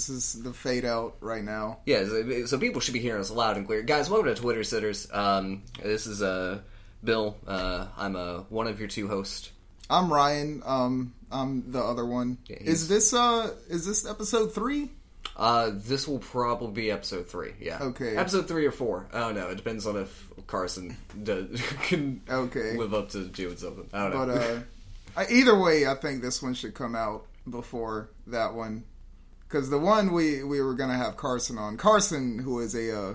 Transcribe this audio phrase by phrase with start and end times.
[0.00, 1.80] This is the fade out right now.
[1.84, 3.82] Yeah, so, so people should be hearing us loud and clear.
[3.82, 5.06] Guys, welcome to Twitter Sitters.
[5.12, 6.60] Um, this is uh,
[7.04, 7.36] Bill.
[7.46, 9.50] Uh, I'm uh, one of your two hosts.
[9.90, 10.62] I'm Ryan.
[10.64, 12.38] Um, I'm the other one.
[12.48, 14.88] he's- is this uh, is this episode three?
[15.36, 17.52] Uh, this will probably be episode three.
[17.60, 17.80] Yeah.
[17.82, 18.16] Okay.
[18.16, 19.06] Episode three or four.
[19.12, 19.50] I don't know.
[19.50, 22.74] It depends on if Carson does, can Okay.
[22.78, 23.90] live up to doing something.
[23.92, 24.62] I don't know.
[25.14, 28.84] But uh, either way, I think this one should come out before that one,
[29.50, 31.76] because the one we we were gonna have Carson on.
[31.76, 33.14] Carson, who is a uh,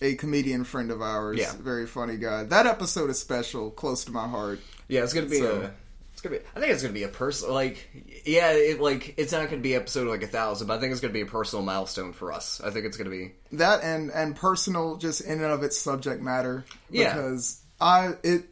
[0.00, 1.52] a comedian friend of ours, Yeah.
[1.60, 2.44] very funny guy.
[2.44, 4.60] That episode is special, close to my heart.
[4.88, 5.70] yeah, it's gonna be so- a.
[6.12, 6.44] It's gonna be.
[6.56, 7.54] I think it's gonna be a personal.
[7.54, 7.88] Like,
[8.26, 11.00] yeah, it like it's not gonna be episode like a thousand, but I think it's
[11.00, 12.60] gonna be a personal milestone for us.
[12.64, 13.34] I think it's gonna be.
[13.52, 17.12] that and and personal just in and of its subject matter Yeah.
[17.14, 18.46] because i it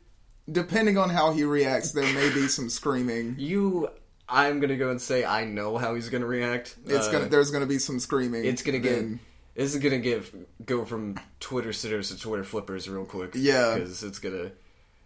[0.52, 3.88] depending on how he reacts there may be some screaming You,
[4.28, 6.76] I'm gonna go and say I know how he's gonna react.
[6.86, 8.96] it's Uh, gonna there's gonna be some screaming It's gonna get.
[8.96, 9.20] then-
[9.54, 13.30] This is gonna give go from Twitter sitters to Twitter flippers real quick.
[13.34, 13.74] Yeah.
[13.74, 14.50] because it's gonna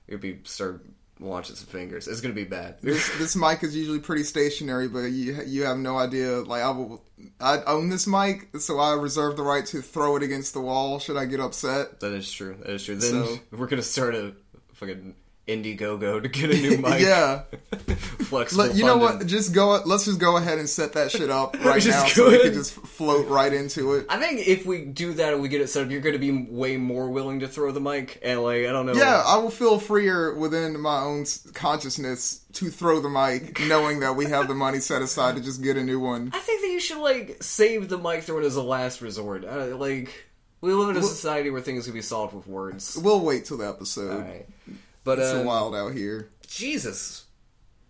[0.08, 0.84] it'll be start
[1.22, 2.08] launching some fingers.
[2.08, 2.76] It's gonna be bad.
[2.80, 6.70] this, this mic is usually pretty stationary but you you have no idea like i
[6.70, 7.04] will
[7.38, 10.98] i own this mic so i reserve the right to throw it against the wall
[10.98, 12.56] should i get upset That is true.
[12.60, 12.96] That is true.
[12.96, 14.32] Then So- we're gonna start a
[14.72, 15.14] fucking
[15.48, 17.00] Indiegogo to get a new mic.
[17.00, 17.42] yeah
[18.20, 18.66] flexible.
[18.66, 21.54] Let- you know what just go let's just go ahead and set that shit up
[21.64, 25.14] right now so we can just float right into it I think if we do
[25.14, 27.48] that and we get it set up, you're going to be way more willing to
[27.48, 28.20] throw the mic.
[28.22, 28.92] And like, I don't know.
[28.94, 31.24] Yeah, I will feel freer within my own
[31.54, 35.62] consciousness to throw the mic, knowing that we have the money set aside to just
[35.62, 36.30] get a new one.
[36.34, 39.44] I think that you should like save the mic throw it as a last resort.
[39.44, 40.26] Uh, like,
[40.60, 42.98] we live in a society where things can be solved with words.
[43.00, 44.12] We'll wait till the episode.
[44.12, 44.46] All right,
[45.04, 46.30] but It's uh, wild out here.
[46.46, 47.24] Jesus,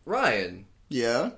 [0.05, 1.31] Ryan, Yeah.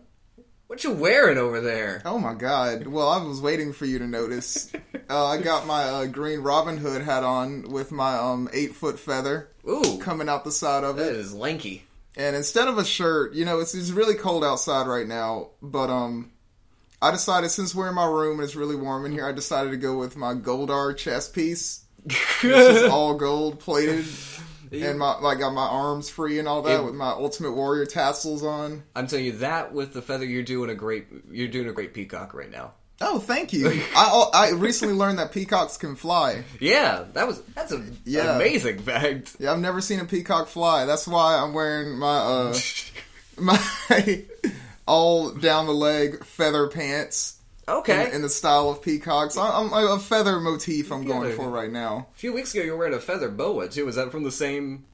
[0.66, 2.02] what you wearing over there?
[2.04, 2.86] Oh my god.
[2.86, 4.72] Well, I was waiting for you to notice.
[5.10, 8.98] Uh, I got my uh, green Robin Hood hat on with my um eight foot
[8.98, 11.84] feather Ooh, coming out the side of that it, is lanky.
[12.16, 15.90] and instead of a shirt, you know, it's it's really cold outside right now, but
[15.90, 16.30] um.
[17.02, 19.70] I decided since we're in my room and it's really warm in here, I decided
[19.72, 21.84] to go with my Goldar chest piece.
[22.04, 24.06] which is all gold plated,
[24.72, 27.86] and my like got my arms free and all that It- with my Ultimate Warrior
[27.86, 28.82] tassels on.
[28.96, 31.06] I'm telling you that with the feather, you're doing a great.
[31.30, 32.72] You're doing a great peacock right now.
[33.00, 33.68] Oh, thank you.
[33.96, 36.44] I I recently learned that peacocks can fly.
[36.60, 38.36] Yeah, that was that's a Yeah.
[38.36, 39.36] amazing fact.
[39.40, 40.84] Yeah, I've never seen a peacock fly.
[40.84, 42.58] That's why I'm wearing my uh
[43.38, 43.58] my
[44.86, 48.08] all down the leg feather pants Okay.
[48.08, 49.36] in, in the style of peacocks.
[49.36, 52.08] I, I'm a feather motif I'm going for right now.
[52.14, 53.86] A few weeks ago, you were wearing a feather boa too.
[53.86, 54.84] Was that from the same?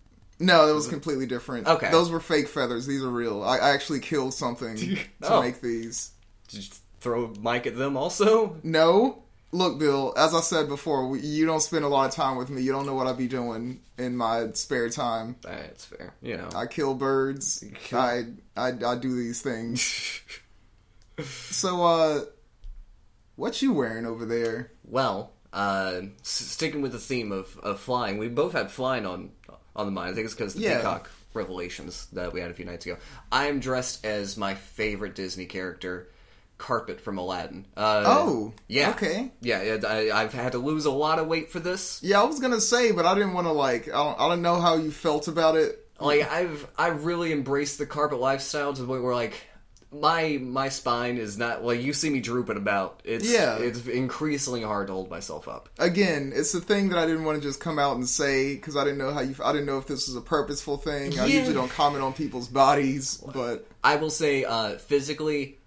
[0.40, 1.66] No, that was completely different.
[1.66, 1.90] Okay.
[1.90, 2.86] those were fake feathers.
[2.86, 3.42] These are real.
[3.42, 5.42] I, I actually killed something to Oh.
[5.42, 6.12] make these.
[6.48, 6.70] Did you
[7.00, 8.56] throw a mic at them also?
[8.62, 9.22] No.
[9.50, 12.60] Look, Bill, as I said before, you don't spend a lot of time with me.
[12.60, 15.36] You don't know what I'd be doing in my spare time.
[15.42, 16.12] That's fair.
[16.20, 16.50] You know.
[16.54, 17.64] I kill birds.
[17.82, 18.24] kill- I,
[18.56, 20.20] I I do these things.
[21.24, 22.20] so, uh,
[23.38, 24.70] what you wearing over there?
[24.84, 29.30] well, uh, sticking with the theme of, of flying, we both had flying on
[29.74, 30.10] on the mind.
[30.10, 30.76] I think it's because the Yeah.
[30.78, 32.96] peacock revelations that we had a few nights ago.
[33.32, 36.08] I am dressed as my favorite Disney character,
[36.58, 37.64] Carpet from Aladdin.
[37.76, 38.90] Uh, Oh, yeah.
[38.90, 39.30] okay.
[39.40, 42.00] Yeah, yeah, I, I've had to lose a lot of weight for this.
[42.02, 43.86] Yeah, I was gonna say, but I didn't want to like.
[43.88, 45.86] I don't, I don't know how you felt about it.
[46.00, 49.34] like I've I really embraced the carpet lifestyle to the point where like
[49.90, 53.00] my my spine is not like you see me drooping about.
[53.04, 53.56] It's Yeah.
[53.56, 55.70] it's increasingly hard to hold myself up.
[55.78, 58.76] Again, it's the thing that I didn't want to just come out and say because
[58.76, 59.34] I didn't know how you.
[59.42, 61.18] I didn't know if this was a purposeful thing.
[61.18, 65.58] I usually don't comment on people's bodies, but I will say uh physically,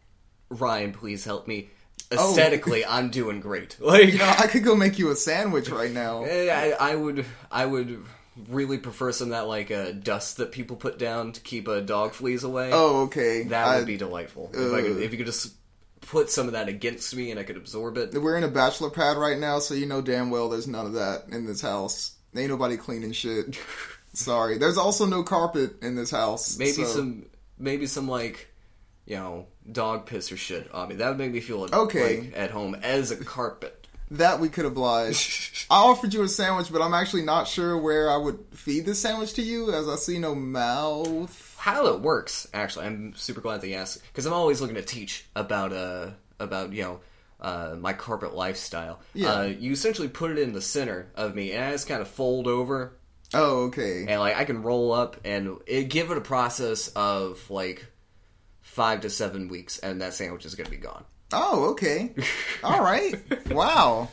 [0.50, 1.70] Ryan, please help me.
[2.12, 2.30] Oh.
[2.32, 3.78] Aesthetically, I'm doing great.
[3.80, 6.24] Like you know, I could go make you a sandwich right now.
[6.26, 8.04] I, I would I would
[8.50, 11.82] really prefer some of that like uh, dust that people put down to keep uh,
[11.82, 12.70] dog fleas away.
[12.74, 13.44] Oh, okay.
[13.44, 14.50] that I- would be delightful.
[14.54, 15.54] If, I could, if you could just
[16.02, 18.14] put some of that against me and I could absorb it.
[18.14, 20.94] We're in a bachelor pad right now, so you know damn well there's none of
[20.94, 22.16] that in this house.
[22.36, 23.60] Ain't nobody cleaning shit.
[24.14, 24.58] Sorry.
[24.58, 26.58] There's also no carpet in this house.
[26.58, 27.26] Maybe so- some,
[27.60, 28.48] maybe some like,
[29.06, 30.96] you know, dog piss or shit on me.
[30.96, 32.22] That would make me feel like, Okay.
[32.22, 33.81] like at home as a carpet.
[34.12, 35.66] That we could oblige.
[35.72, 39.00] I offered you a sandwich, but I'm actually not sure where I would feed this
[39.00, 41.56] sandwich to you, as I see no mouth.
[41.58, 44.82] How it works, actually, I'm super glad that you asked because I'm always looking to
[44.82, 47.00] teach about uh about you know.
[47.40, 49.00] Uh, my corporate lifestyle.
[49.16, 49.32] Yeah.
[49.34, 52.08] Uh, you essentially put it in the center of me, and I just kind of
[52.08, 52.94] fold over,
[53.34, 54.06] Oh, okay.
[54.08, 57.84] and like I can roll up and it, give it a process of like
[58.62, 61.04] five to seven weeks, and that sandwich is gonna be gone.
[61.34, 62.12] Oh, okay.
[62.64, 63.16] All right.
[63.52, 64.10] Wow.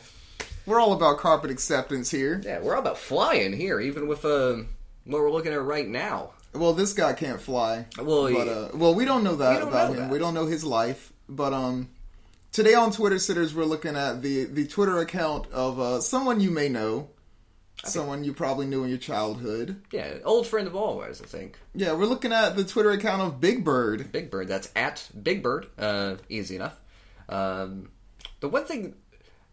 [0.65, 2.41] We're all about carpet acceptance here.
[2.45, 4.57] Yeah, we're all about flying here, even with uh,
[5.05, 6.31] what we're looking at right now.
[6.53, 7.85] Well, this guy can't fly.
[8.01, 10.03] Well, But uh, well, we don't know that don't about know him.
[10.03, 10.11] that.
[10.11, 11.11] We don't know his life.
[11.27, 11.89] But um,
[12.51, 16.49] today on Twitter Sitters, we're looking at the the Twitter account of uh, someone you
[16.51, 17.09] may know,
[17.83, 19.81] someone you probably knew in your childhood.
[19.91, 21.57] yeah, old friend of all always, I think.
[21.75, 24.11] Yeah, we're looking at the Twitter account of Big Bird.
[24.11, 24.47] Big Bird.
[24.47, 25.67] That's at Big Bird.
[25.77, 26.79] Uh, easy enough.
[27.29, 27.89] Um,
[28.39, 28.95] the one thing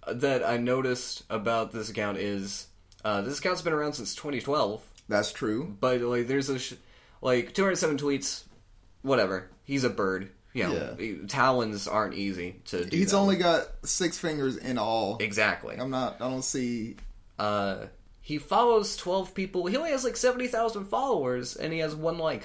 [0.07, 2.67] that I noticed about this account is
[3.05, 5.77] uh, this account's been around since 2012, That's true.
[5.81, 6.75] but like there's a sh-
[7.21, 8.45] like 207 tweets.
[9.03, 9.51] Whatever.
[9.65, 10.31] He's a bird.
[10.53, 11.15] You know, Yeah.
[11.29, 12.97] talons aren't easy to do.
[12.97, 13.45] He's only with.
[13.45, 15.19] got six fingers in all.
[15.21, 15.77] exactly.
[15.79, 16.17] I'm not.
[16.21, 16.97] I don't see.
[17.39, 17.87] Uh,
[18.23, 19.67] he follows 12 people.
[19.67, 22.43] He only has like 70,000 followers, and he has one like.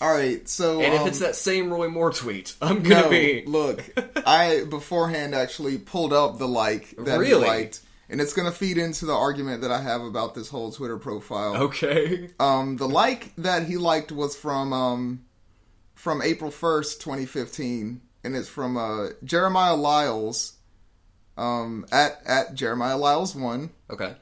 [0.00, 3.10] All right, so And if um, it's that same Roy Moore tweet, I'm gonna no,
[3.10, 3.42] be.
[3.46, 3.82] look,
[4.26, 7.44] I beforehand actually pulled up the like that Really?
[7.44, 10.70] he liked, and it's gonna feed into the argument that I have about this whole
[10.70, 11.56] Twitter profile.
[11.64, 12.30] Okay.
[12.38, 15.24] Um, the like that he liked was from um,
[15.96, 20.52] from April first, twenty fifteen, and it's from uh, Jeremiah Lyles,
[21.36, 23.70] um, at at Jeremiah Lyles one.
[23.90, 24.14] Okay.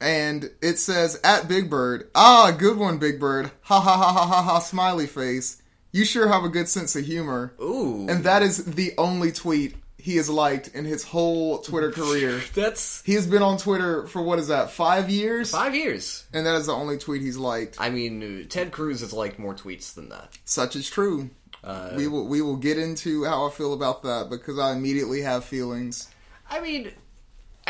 [0.00, 4.26] And it says at Big Bird, ah, good one, Big Bird, ha ha ha ha
[4.26, 5.60] ha ha, smiley face.
[5.92, 8.06] You sure have a good sense of humor, Ooh.
[8.08, 12.40] and that is the only tweet he has liked in his whole Twitter career.
[12.54, 16.24] That's He has been on Twitter for what is that, five years, five years.
[16.32, 17.76] and that is the only tweet he's liked.
[17.78, 20.30] I mean, Ted Cruz has liked more tweets than that.
[20.44, 21.28] Such is true.
[21.62, 25.20] Uh, we will we will get into how I feel about that because I immediately
[25.20, 26.08] have feelings.
[26.48, 26.90] I mean,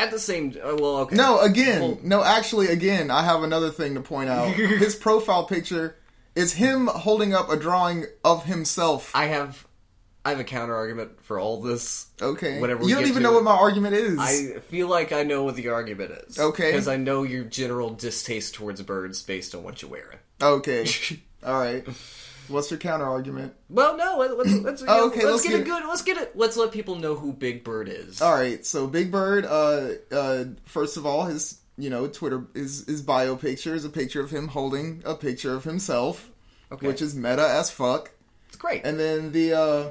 [0.01, 0.55] at the same.
[0.61, 1.15] Uh, well, okay.
[1.15, 4.47] No, again, Well- no, actually, again, I have another thing to point out.
[4.55, 5.95] His profile picture
[6.35, 9.11] is him holding up a drawing of himself.
[9.13, 9.67] I have.
[10.23, 12.05] I have a counter argument for all this.
[12.21, 12.83] Okay, Whatever.
[12.83, 13.35] you don't even know it.
[13.35, 14.19] what my argument is.
[14.19, 16.37] I feel like I know what the argument is.
[16.37, 16.71] Okay.
[16.71, 20.19] Because I know your general distaste towards birds based on what you're wearing.
[20.39, 20.87] Okay,
[21.43, 21.83] all right.
[22.51, 23.53] What's your counter argument?
[23.69, 24.17] Well, no.
[24.17, 25.87] Let, let's let's, Oh, okay, let's let's get, get- a good.
[25.87, 26.37] Let's get it.
[26.37, 28.21] Let's let people know who Big Bird is.
[28.21, 29.45] All right, so Big Bird.
[29.45, 33.89] Uh, uh, first of all, his you know Twitter his his bio picture is a
[33.89, 36.29] picture of him holding a picture of himself,
[36.71, 36.85] Okay.
[36.87, 38.11] which is meta as fuck.
[38.49, 38.81] It's great.
[38.85, 39.89] And then the uh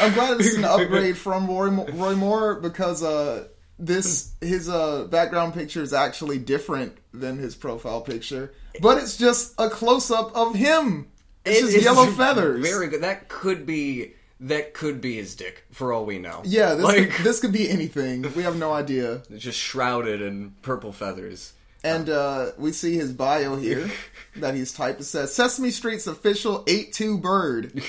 [0.00, 3.48] I'm glad this is an upgrade from Roy, Mo- Roy Moore because uh
[3.78, 9.54] this his uh background picture is actually different than his profile picture, but it's just
[9.58, 11.08] a close up of him.
[11.44, 12.66] It's It yellow feathers.
[12.66, 13.02] Very good.
[13.02, 16.42] That could be that could be his dick for all we know.
[16.44, 18.22] yeah, this like could, this could be anything.
[18.34, 19.22] We have no idea.
[19.36, 21.52] just shrouded in purple feathers.
[21.82, 23.90] And uh we see his bio here
[24.36, 25.00] that he's typed.
[25.00, 27.82] It says Sesame Street's official 8-2 bird.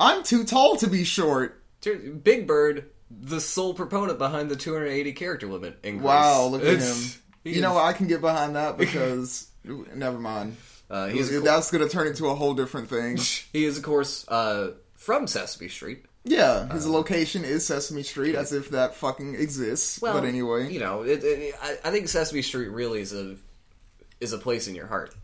[0.00, 1.62] I'm too tall to be short.
[1.82, 5.78] Big Bird, the sole proponent behind the 280 character limit.
[5.82, 6.96] In Wow, look at him.
[7.44, 7.78] You know is-?
[7.78, 10.56] I can get behind that because never mind.
[10.90, 13.16] Uh, he's That's going to turn into a whole different thing.
[13.52, 16.04] he is of course uh, from Sesame Street.
[16.24, 20.02] Yeah, his location is Sesame Street, as if that fucking exists.
[20.02, 23.36] Well, but anyway, you know, it, it, I, I think Sesame Street really is a
[24.20, 25.14] is a place in your heart.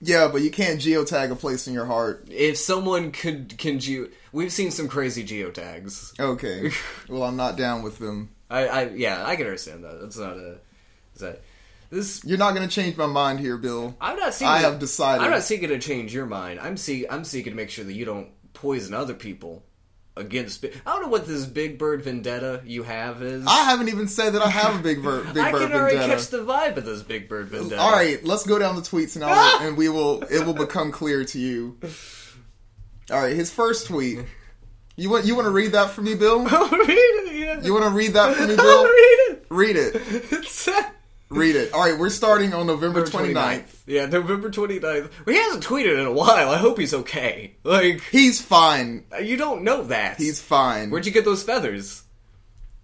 [0.00, 2.28] yeah, but you can't geotag a place in your heart.
[2.30, 6.18] If someone could can geo, we've seen some crazy geotags.
[6.18, 6.70] Okay,
[7.08, 8.30] well, I'm not down with them.
[8.48, 10.00] I, I yeah, I can understand that.
[10.00, 10.58] That's not a
[11.14, 11.42] is that
[11.90, 12.24] this.
[12.24, 13.96] You're not going to change my mind here, Bill.
[14.00, 14.48] I'm not seeking.
[14.48, 15.24] I have decided.
[15.24, 16.60] I'm not seeking to change your mind.
[16.60, 17.06] I'm see.
[17.08, 19.62] I'm seeking to make sure that you don't poison other people
[20.16, 20.64] against.
[20.64, 23.46] I don't know what this Big Bird vendetta you have is.
[23.46, 25.26] I haven't even said that I have a big bird.
[25.34, 26.20] Big I bird can already vendetta.
[26.20, 27.80] catch the vibe of this Big Bird vendetta.
[27.80, 30.92] All right, let's go down the tweets and I'll, and we will it will become
[30.92, 31.78] clear to you.
[33.10, 34.20] All right, his first tweet.
[34.96, 36.40] You want you want to read that for me, Bill?
[36.48, 37.34] I'll read it.
[37.36, 37.60] Yeah.
[37.60, 38.66] You want to read that for me, Bill?
[38.66, 39.46] I'll read it.
[39.50, 39.94] Read it.
[39.96, 40.68] It It's,
[41.28, 41.72] Read it.
[41.72, 43.32] All right, we're starting on November 29th.
[43.34, 43.76] 29th.
[43.86, 44.82] Yeah, November 29th.
[45.26, 46.50] Well, he hasn't tweeted in a while.
[46.50, 47.56] I hope he's okay.
[47.64, 49.04] Like, He's fine.
[49.20, 50.18] you don't know that.
[50.18, 50.90] He's fine.
[50.90, 52.04] Where'd you get those feathers?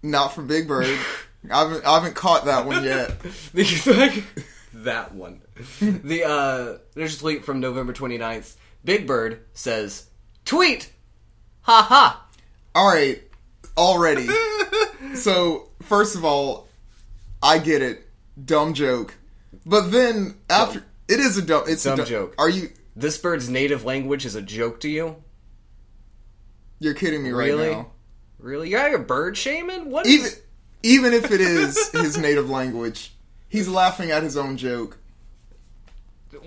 [0.01, 0.87] Not from Big Bird.
[1.51, 3.17] I haven't, I haven't caught that one yet.
[4.73, 5.41] that one.
[5.81, 8.55] The, uh, there's a tweet from November 29th.
[8.83, 10.07] Big Bird says,
[10.43, 10.91] Tweet!
[11.61, 12.27] Ha ha!
[12.75, 13.21] All right,
[13.77, 14.27] already.
[15.15, 16.67] So, first of all,
[17.41, 18.02] I get it.
[18.43, 19.15] Dumb joke.
[19.65, 22.35] But then after it is a dumb it's Dumb a du- joke.
[22.37, 25.17] Are you This bird's native language is a joke to you?
[26.79, 27.67] you're kidding me Really?
[27.69, 27.91] right now?
[28.39, 28.69] Really?
[28.71, 29.89] You're a bird shaman?
[29.89, 30.41] What Even is...
[30.81, 33.13] even if it is his native language,
[33.47, 34.97] he's laughing at his own joke.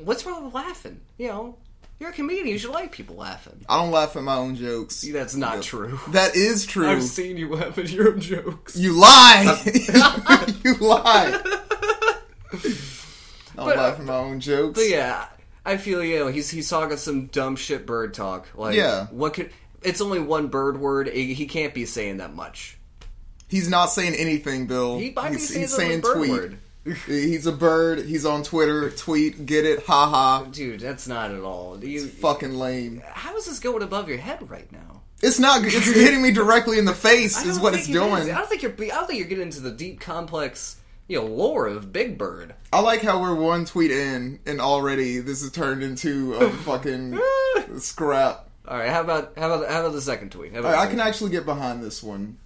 [0.02, 1.00] What's wrong with laughing?
[1.16, 1.59] You know?
[1.99, 2.49] You're a comedian.
[2.49, 3.64] You should like people laughing.
[3.71, 4.97] I don't laugh at my own jokes.
[4.97, 5.64] See, that's not Yep.
[5.64, 6.00] true.
[6.09, 6.87] That is true.
[6.87, 8.76] I've seen you laugh at your own jokes.
[8.76, 9.62] You lie.
[10.64, 11.40] you lie.
[12.65, 14.79] I don't But, laugh at my own jokes.
[14.79, 15.27] But yeah,
[15.65, 18.47] I feel you know he's he's talking some dumb shit bird talk.
[18.55, 19.07] Like, Yeah.
[19.07, 19.51] what could?
[19.83, 21.09] It's only one bird word.
[21.09, 22.77] He can't be saying that much.
[23.49, 24.99] He's not saying anything, Bill.
[24.99, 26.31] He might be he's, saying he's saying bird tweet.
[26.31, 26.59] word.
[27.07, 28.05] He's a bird.
[28.05, 28.91] He's on Twitter.
[28.91, 29.45] Tweet.
[29.47, 29.85] Get it?
[29.87, 30.45] Ha ha.
[30.51, 31.83] Dude, that's not at all.
[31.85, 33.03] You, Fucking lame.
[33.13, 35.03] how is this going above your head right now?
[35.23, 35.65] It's not.
[35.65, 37.45] It's hitting me directly in the face.
[37.45, 37.97] Is what it's it is.
[37.97, 38.31] doing.
[38.31, 38.73] I don't think you're.
[38.73, 40.77] I don't think you're getting into the deep, complex,
[41.09, 42.55] you know, lore of Big Bird.
[42.73, 47.19] I like how we're one tweet in and already this has turned into a fucking
[47.79, 48.49] scrap.
[48.69, 50.53] All right, how about how about how about the second tweet?
[50.53, 52.39] How about All right, I can second- actually get behind this one.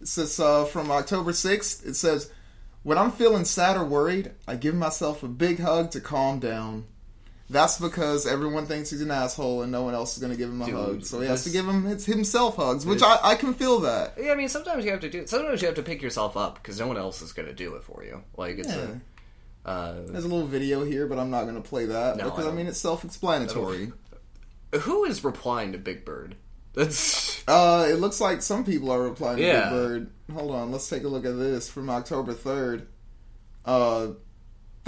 [0.00, 1.86] It says uh, from October 6th.
[1.86, 2.30] It says,
[2.84, 6.84] When I'm feeling sad or worried, I give myself a big hug to calm down.
[7.50, 10.50] That's because everyone thinks he's an asshole and no one else is going to give
[10.50, 11.04] him a Dude, hug.
[11.04, 13.80] So he has to give him his, himself hugs, which This- I, I can feel
[13.80, 14.14] that.
[14.20, 15.20] Yeah, I mean, sometimes you have to do.
[15.20, 15.30] it.
[15.30, 17.74] Sometimes you have to pick yourself up because no one else is going to do
[17.76, 18.22] it for you.
[18.36, 18.86] Like it's Yeah.
[19.64, 19.68] a.
[19.68, 22.46] Uh, There's a little video here, but I'm not going to play that No, because
[22.46, 23.92] I I, mean it's self-explanatory.
[24.80, 26.36] who is replying to Big Bird?
[26.74, 30.10] That's Uh, it looks like some people are replying to Big Bird.
[30.34, 32.84] Hold on, let's take a look at this from October 3rd.
[33.64, 34.08] Uh,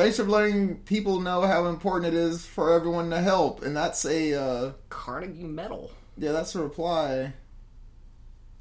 [0.00, 4.04] thanks for letting people know how important it is for everyone to help, and that's
[4.06, 5.90] a uh, Carnegie Medal.
[6.16, 7.34] yeah, that's a reply.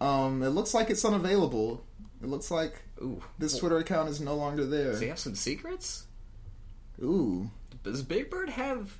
[0.01, 1.84] Um, it looks like it's unavailable.
[2.22, 4.91] It looks like Ooh, this Twitter account is no longer there.
[4.91, 6.05] does he have some secrets?
[7.01, 7.50] Ooh,
[7.84, 8.98] Does Big Bird have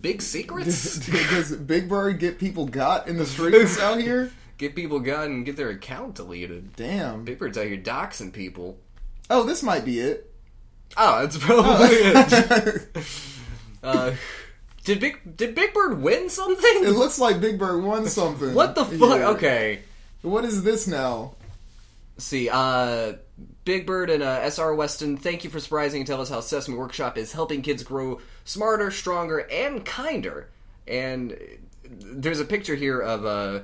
[0.00, 0.98] big secrets?
[1.30, 4.32] does Big Bird get people got in the streets out here?
[4.58, 6.74] get people got and get their account deleted.
[6.76, 7.24] Damn.
[7.24, 8.78] Big Bird's out here doxing people.
[9.30, 10.29] Oh, this might be it.
[10.96, 12.86] Oh, that's probably it.
[12.96, 13.06] it
[13.82, 14.14] Uh,
[14.84, 16.84] did Big did Big Bird win something?
[16.84, 18.52] It looks like Big Bird won something.
[18.52, 19.18] what the fuck?
[19.18, 19.28] Yeah.
[19.30, 19.80] Okay.
[20.20, 21.32] What is this now?
[22.20, 23.14] see, uh,
[23.64, 26.76] Big Bird and uh, SR Weston, thank you for surprising and tell us how Sesame
[26.76, 30.48] Workshop is helping kids grow smarter, stronger, and kinder.
[30.86, 31.36] And
[31.84, 33.60] there's a picture here of uh,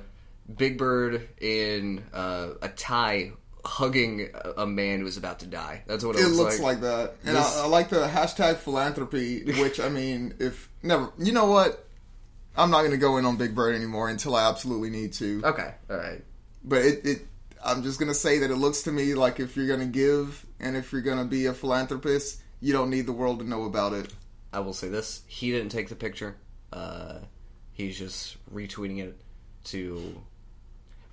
[0.55, 3.31] Big Bird in uh, a tie
[3.67, 5.83] hugging a- man who's about to die.
[5.85, 8.57] That's what it, It looks, looks like, that, and This- I, I like the hashtag
[8.57, 9.43] philanthropy.
[9.43, 11.85] Which I mean, if never, you know what?
[12.55, 15.41] I'm not going to go in on Big Bird anymore until I absolutely need to.
[15.43, 16.23] Okay, all right.
[16.63, 17.27] But it, it,
[17.63, 19.85] I'm just going to say that it looks to me like if you're going to
[19.85, 23.45] give and if you're going to be a philanthropist, you don't need the world to
[23.45, 24.11] know about it.
[24.51, 26.35] I will say this: he didn't take the picture.
[26.73, 27.19] Uh,
[27.73, 29.19] he's just retweeting it
[29.65, 30.21] to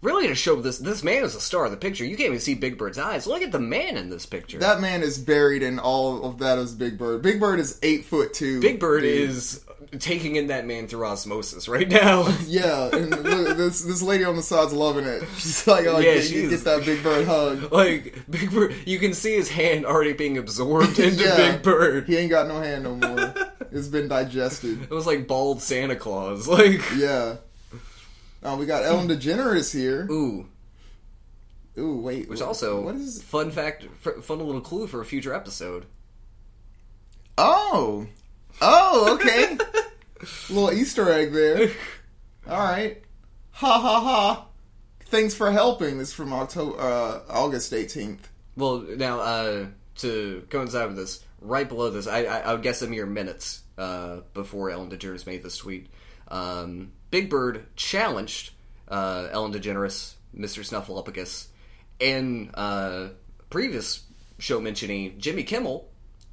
[0.04, 2.04] really to show this this man is a star of the picture.
[2.04, 3.26] You can't even see Big Bird's eyes.
[3.26, 4.58] Look at the man in this picture.
[4.58, 7.22] That man is buried in all of that as Big Bird.
[7.22, 8.60] Big Bird is eight foot two.
[8.60, 9.28] Big Bird dude.
[9.30, 9.64] is
[9.98, 12.28] taking in that man through osmosis right now.
[12.46, 15.22] Yeah, and look, this this lady on the side's loving it.
[15.36, 17.72] She's like, oh, Yeah, she get that Big Bird hug.
[17.72, 21.36] like Big Bird, you can see his hand already being absorbed into Yeah.
[21.52, 22.06] Big Bird.
[22.06, 23.34] He ain't got no hand no more.
[23.72, 24.82] It's been digested.
[24.82, 26.46] It was like bald Santa Claus.
[26.46, 27.36] Like, Yeah.
[28.44, 30.06] Oh, we got Ellen DeGeneres here.
[30.10, 30.46] ooh,
[31.78, 32.28] Ooh, wait.
[32.28, 33.22] which also what is?
[33.22, 33.84] fun fact,
[34.22, 35.86] fun little clue for a future episode.
[37.38, 38.06] Oh,
[38.60, 39.58] oh, okay.
[40.48, 41.70] Little Easter egg there.
[42.48, 43.02] All right.
[43.52, 44.46] Ha ha ha.
[45.06, 45.98] Thanks for helping.
[45.98, 48.28] This is from October, uh, August eighteenth.
[48.56, 52.82] Well, now uh, to coincide with this, right below this, I, I, I would guess
[52.82, 55.88] a mere minutes uh, before Ellen DeGeneres made this tweet.
[56.28, 58.50] Um, Big Bird challenged
[58.88, 60.64] uh, Ellen DeGeneres, Mr.
[60.66, 61.46] Snuffleupagus,
[62.00, 63.10] in uh,
[63.50, 64.02] previous
[64.40, 65.88] show mentioning Jimmy Kimmel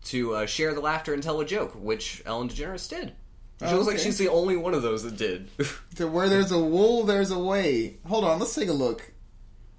[0.05, 3.13] to uh, share the laughter and tell a joke, which Ellen DeGeneres did.
[3.59, 5.51] She Oh, looks like she's the only one of those that did.
[5.97, 7.97] To where there's a wool, there's a way.
[8.07, 9.11] Hold on, let's take a look.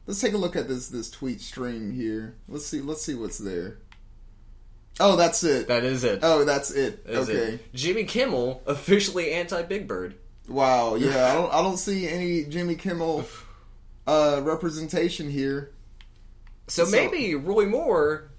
[0.06, 2.36] Let's take a look at this this tweet stream here.
[2.48, 2.80] Let's see.
[2.80, 3.78] Let's see what's there.
[5.00, 5.66] Oh, that's it.
[5.66, 6.20] that is it.
[6.22, 7.04] Oh, that's it.
[7.06, 7.36] That is it.
[7.36, 7.58] okay.
[7.74, 10.14] Jimmy Kimmel officially anti Big Bird.
[10.48, 10.96] Wow.
[10.96, 11.52] Yeah, I don't.
[11.54, 13.24] I don't see any Jimmy Kimmel
[14.06, 15.72] uh, representation here.
[16.68, 18.30] So, So- maybe Roy Moore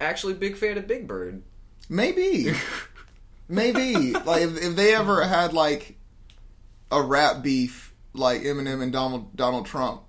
[0.00, 1.42] actually big fan of Big Bird.
[1.88, 2.52] Maybe.
[3.48, 4.12] Maybe.
[4.24, 5.96] like if, if they ever had like
[6.90, 10.02] a rap beef like Eminem and Donald Donald Trump,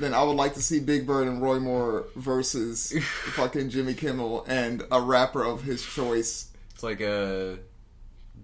[0.00, 2.92] then I would like to see Big Bird and Roy Moore versus
[3.34, 6.50] fucking Jimmy Kimmel and a rapper of his choice.
[6.74, 7.58] It's like a.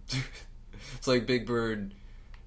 [0.97, 1.95] it's like Big Bird.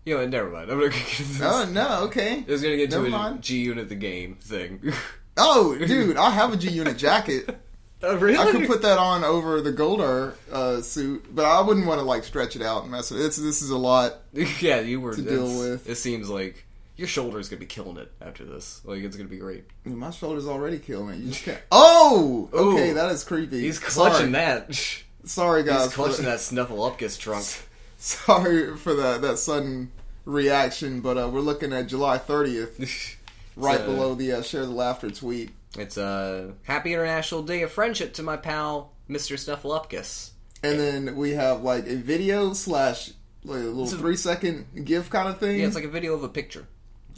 [0.06, 0.70] You know, never mind.
[0.70, 1.42] I'm not gonna get into this.
[1.42, 2.44] Oh no, okay.
[2.48, 3.38] I was gonna get to a.
[3.40, 4.94] G Unit the game thing.
[5.36, 7.58] Oh, dude, I have a G Unit jacket.
[8.06, 8.38] Oh, really?
[8.38, 12.06] I could put that on over the Goldar uh, suit, but I wouldn't want to
[12.06, 13.28] like stretch it out and mess with it.
[13.28, 14.16] It's, this is a lot.
[14.34, 15.88] yeah, you were to deal with.
[15.88, 16.66] It seems like
[16.98, 18.82] your shoulder's gonna be killing it after this.
[18.84, 19.64] Like it's gonna be great.
[19.86, 21.20] My shoulder's already killing it.
[21.20, 21.62] You just can't.
[21.72, 22.94] Oh, okay, Ooh.
[22.96, 23.62] that is creepy.
[23.62, 24.66] He's clutching Sorry.
[24.68, 24.98] that.
[25.24, 25.86] Sorry, guys.
[25.86, 27.46] He's clutching that Snuffleupagus trunk.
[28.04, 29.90] Sorry for that that sudden
[30.26, 33.16] reaction, but uh, we're looking at July 30th,
[33.56, 35.52] right So- below the uh, share the laughter tweet.
[35.78, 39.38] It's a happy International Day of Friendship to my pal, Mr.
[39.40, 40.32] Snuffleupagus.
[40.62, 43.12] And then we have like a video slash
[43.46, 45.62] like a little a- three second GIF kind of thing.
[45.62, 46.68] Yeah, it's like a video of a picture.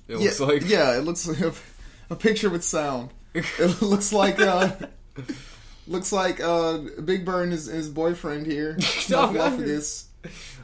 [0.07, 1.51] It yeah, looks like yeah, it looks like a,
[2.11, 3.09] a picture with sound.
[3.33, 3.43] It
[3.81, 4.71] looks like uh,
[5.87, 10.05] looks like uh, Big Bird and his, his boyfriend here, Snuffleupagus.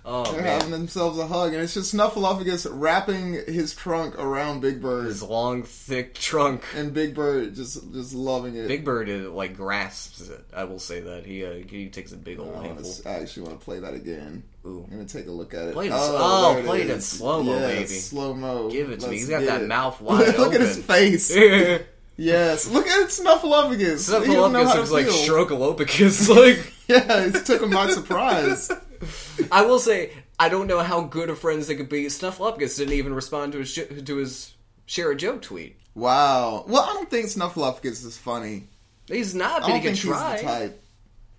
[0.04, 0.54] Oh They're man.
[0.62, 5.22] having themselves a hug, and it's just Snuffleupagus wrapping his trunk around Big Bird, His
[5.22, 6.64] long, thick trunk.
[6.76, 8.68] and Big Bird just just loving it.
[8.68, 10.44] Big Bird uh, like grasps it.
[10.56, 12.84] I will say that he uh, he takes a big old Oh, handful.
[12.86, 14.42] let's- I actually want to play that again.
[14.66, 15.74] Ooh, I'm gonna take a look at it.
[15.74, 17.86] Play it oh, there play it in slow-mo, Yeah, baby.
[17.88, 18.70] Slow mo.
[18.72, 19.18] Give it to me.
[19.18, 19.68] Let's He's got that it.
[19.68, 21.32] mouth wide Look at his face.
[22.18, 24.10] yes, look at Snuffleupagus.
[24.10, 25.14] Snuffleupagus looks like feel.
[25.46, 26.28] Strokeolopicus.
[26.36, 28.72] Like Yeah, it took him by surprise.
[29.52, 32.06] I will say, I don't know how good of friends they could be.
[32.06, 34.54] Snuffleupagus didn't even respond to his sh- to his
[34.86, 35.78] share a joke tweet.
[35.96, 36.66] Wow.
[36.68, 38.68] Well, I don't think Snuffleupagus is funny.
[39.08, 40.38] He's not, I but he can try.
[40.38, 40.84] the type.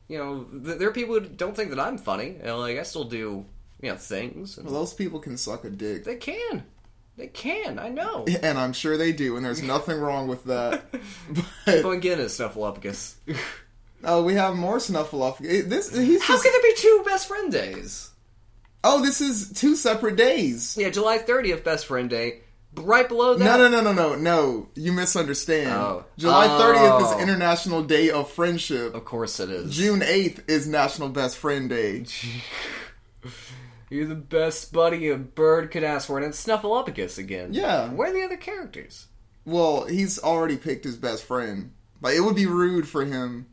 [0.09, 2.37] You know, th- there are people who don't think that I'm funny.
[2.43, 3.47] And, like I still do,
[3.81, 4.59] you know, things.
[4.59, 6.05] Well, those people can suck a dick.
[6.05, 6.65] they can,
[7.17, 7.79] they can.
[7.79, 8.27] I know.
[8.43, 10.85] And I'm sure they do, and there's nothing wrong with that.
[11.31, 13.15] But Go and get it, Snuffleupagus.
[14.05, 15.69] Oh, we have more Snuffleupagus.
[15.69, 16.43] This he's How just.
[16.45, 18.11] could there be two best friend days?
[18.85, 20.77] Oh, this is two separate days.
[20.79, 22.41] Yeah, July 30th, best friend day.
[22.75, 24.69] Right below that, No, no, no, no, no, no.
[24.75, 25.71] You misunderstand.
[25.71, 26.05] Oh.
[26.17, 27.15] July 30th Oh.
[27.17, 28.95] is International Day of Friendship.
[28.95, 29.77] Of course it is.
[29.77, 32.07] June 8th is National Best Friend Day.
[33.91, 37.53] You're the best buddy a bird could ask for, and it's Snuffleupagus again.
[37.53, 37.91] Yeah.
[37.91, 39.07] Where are the other characters?
[39.45, 41.73] Well, he's already picked his best friend.
[42.01, 43.47] Like, it would be rude for him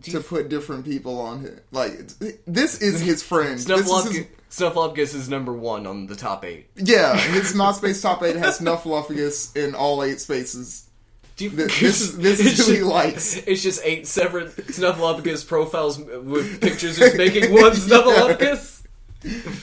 [0.00, 1.60] Do to put different people on his.
[1.72, 1.98] Like,
[2.46, 3.58] this is his friend.
[3.58, 6.66] This is Snuffleupagus, his, Snuffleupagus is number one on the top eight.
[6.76, 10.88] yeah, his MySpace top 8 has Snuffleupagus in all eight spaces.
[11.36, 13.36] Do you, Th- this is- this is who he just- likes.
[13.38, 18.82] It's just eight separate Snuffleupagus profiles with pictures just making one Snuffleupagus.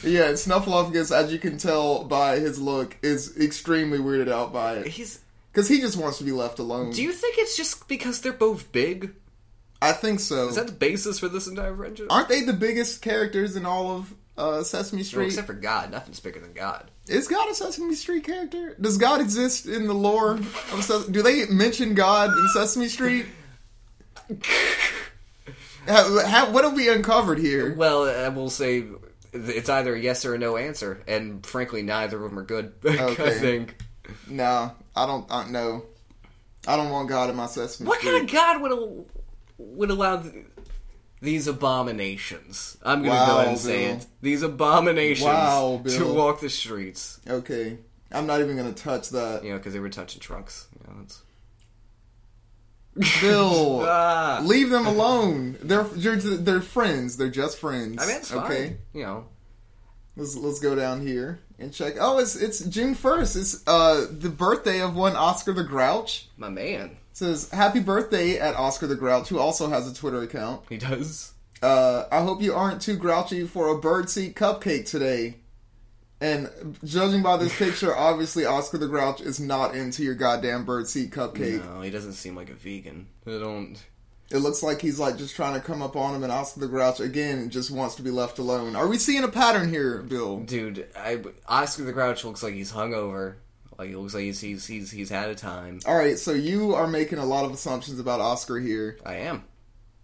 [0.04, 4.78] Yeah, and Snuffleupagus, as you can tell by his look, is extremely weirded out by
[4.78, 4.88] it.
[4.88, 5.20] He's.
[5.52, 6.90] Because he just wants to be left alone.
[6.92, 9.12] Do you think it's just because they're both big?
[9.84, 10.48] I think so.
[10.48, 12.08] Is that the basis for this entire friendship?
[12.10, 15.26] Aren't they the biggest characters in all of uh, Sesame Well, Street?
[15.28, 16.90] except for God, nothing's bigger than God.
[17.08, 18.76] Is God a Sesame Street character?
[18.80, 23.26] Does God exist in the lore of Do they mention God in Sesame Street?
[25.88, 27.74] How, how, what have we uncovered here?
[27.76, 28.86] Well, I will say
[29.34, 32.72] it's either a yes or a no answer, and frankly, neither of them are good.
[32.88, 33.76] I think.
[34.30, 35.30] No, I don't.
[35.30, 35.84] I, no,
[36.66, 38.12] I don't want God in my Sesame What Street.
[38.14, 39.06] kind of God would al-
[39.58, 40.34] would allow th-
[41.22, 42.78] these abominations?
[42.84, 44.06] I'm going to Wow, go ahead and say it.
[44.22, 47.20] These abominations Wow, to walk the streets.
[47.28, 47.78] Okay,
[48.12, 49.44] I'm not even gonna touch that.
[49.44, 50.68] You know, because they were touching trunks.
[50.80, 51.22] You know, it's...
[53.22, 54.42] Bill, Ah.
[54.44, 55.58] leave them alone.
[55.64, 57.18] They're, they're they're friends.
[57.18, 58.02] They're just friends.
[58.04, 58.44] I mean, it's fine.
[58.46, 58.78] okay.
[58.94, 59.26] You know,
[60.16, 61.96] Let's let's go down here and check.
[62.00, 63.36] Oh, it's it's June first.
[63.36, 66.28] It's uh the birthday of one Oscar the Grouch.
[66.38, 70.64] my man, says happy birthday at Oscar the Grouch, who also has a Twitter account.
[70.70, 71.32] he does.
[71.62, 75.38] Uh, I hope you aren't too grouchy for a birdseed cupcake today.
[76.20, 76.50] And
[76.84, 81.64] judging by this picture, obviously Oscar the Grouch is not into your goddamn birdseed cupcake.
[81.64, 83.08] No, he doesn't seem like a vegan.
[83.26, 83.76] I don't.
[84.30, 86.68] It looks like he's like just trying to come up on him, and Oscar the
[86.68, 88.76] Grouch again just wants to be left alone.
[88.76, 90.40] Are we seeing a pattern here, Bill?
[90.40, 93.36] Dude, I, Oscar the Grouch looks like he's hungover.
[93.84, 95.82] Like he looks like he's he's he's, he's had a time.
[95.86, 98.98] All right, so you are making a lot of assumptions about Oscar here.
[99.06, 99.44] I am.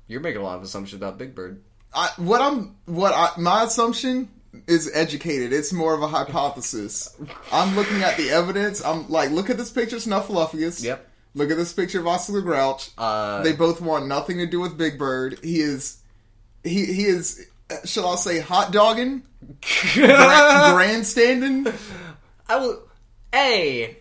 [0.05, 1.61] You're making a lot of assumptions about Big Bird.
[1.93, 4.27] I, what I'm, what I, my assumption
[4.67, 5.53] is educated.
[5.53, 7.15] It's more of a hypothesis.
[7.53, 8.83] I'm looking at the evidence.
[8.83, 10.83] I'm like, look at this picture, of Snuffleupagus.
[10.83, 11.07] Yep.
[11.35, 12.89] Look at this picture of Oscar the Grouch.
[12.97, 15.39] Uh, they both want nothing to do with Big Bird.
[15.41, 16.01] He is,
[16.65, 17.47] he he is,
[17.85, 19.23] shall I say, hot dogging,
[19.93, 21.67] Gra- grandstanding.
[22.49, 22.88] I will.
[23.33, 23.97] A.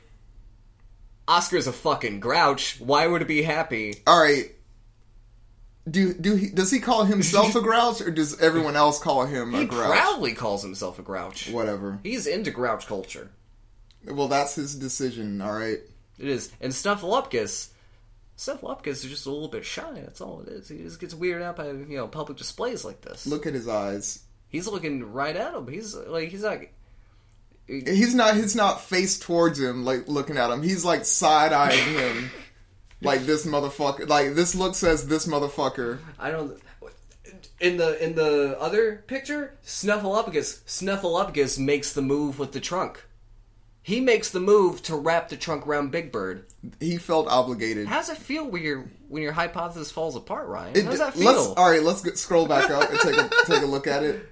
[1.27, 2.79] Oscar's a fucking grouch.
[2.81, 3.97] Why would it be happy?
[4.07, 4.53] All right.
[5.89, 9.55] Do do he, does he call himself a grouch or does everyone else call him
[9.55, 9.91] a He grouch?
[9.91, 11.49] proudly calls himself a grouch.
[11.51, 11.99] Whatever.
[12.03, 13.31] He's into grouch culture.
[14.05, 15.41] Well, that's his decision.
[15.41, 15.79] All right.
[16.19, 16.53] It is.
[16.61, 17.69] And Snuffleupagus,
[18.37, 19.93] Snuffleupagus is just a little bit shy.
[19.95, 20.69] That's all it is.
[20.69, 23.27] He just gets weirded out by you know public displays like this.
[23.27, 24.23] Look at his eyes.
[24.49, 25.69] He's looking right at him.
[25.69, 26.75] He's like he's like
[27.69, 28.35] He's not.
[28.35, 30.63] He's not face towards him, like looking at him.
[30.63, 32.31] He's like side eyeing him,
[33.03, 34.09] like this motherfucker.
[34.09, 35.99] Like this look says this motherfucker.
[36.19, 36.59] I don't.
[37.61, 43.05] In the in the other picture, Snuffleupagus Snuffleupagus makes the move with the trunk.
[43.83, 46.47] He makes the move to wrap the trunk around Big Bird.
[46.79, 47.87] He felt obligated.
[47.89, 50.77] How does it feel when your when your hypothesis falls apart, Ryan?
[50.77, 51.55] It- How does that feel?
[51.57, 54.27] all right, let's get, scroll back up and take a take a look at it.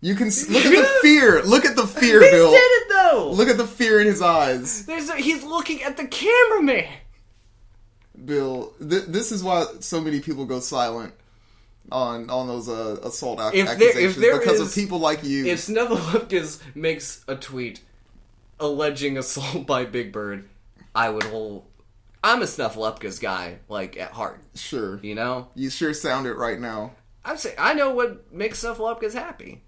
[0.00, 1.42] You can s- look at the fear.
[1.42, 2.50] Look at the fear, he Bill.
[2.50, 3.30] did it though.
[3.32, 6.86] Look at the fear in his eyes, There's a, he's looking at the cameraman.
[8.24, 8.72] Bill.
[8.78, 11.14] Th- this is why so many people go silent
[11.90, 14.98] on on those uh, assault ac- If there- if accusations there because is- of people
[14.98, 15.46] like you.
[15.46, 17.80] If Snuffleupagus makes a tweet
[18.58, 20.48] alleging assault by Big Bird,
[20.94, 21.64] I would hold.
[22.22, 24.40] I'm a Snuffleupagus guy, like at heart.
[24.54, 26.92] sure, You know, you sure sound it right now.
[27.24, 29.62] I'm saying I know what makes Snuffleupagus happy.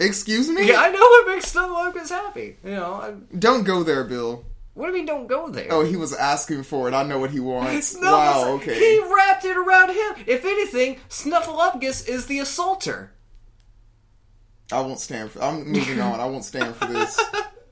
[0.00, 0.68] Excuse me.
[0.68, 2.56] Yeah, I know what makes Snuffleupagus happy.
[2.64, 4.44] You know, I, Don't go there, Bill.
[4.74, 5.06] what do you mean?
[5.06, 5.66] Don't go there.
[5.70, 6.94] Oh, he was asking for it.
[6.94, 7.86] I know what he wants.
[7.98, 8.48] Snuffles- wow.
[8.56, 8.78] Okay.
[8.78, 10.24] He wrapped it around him.
[10.26, 13.10] If anything, Snuffleupagus is the assaulter.
[14.70, 15.42] I won't stand for.
[15.42, 16.20] I'm moving on.
[16.20, 17.18] I won't stand for this.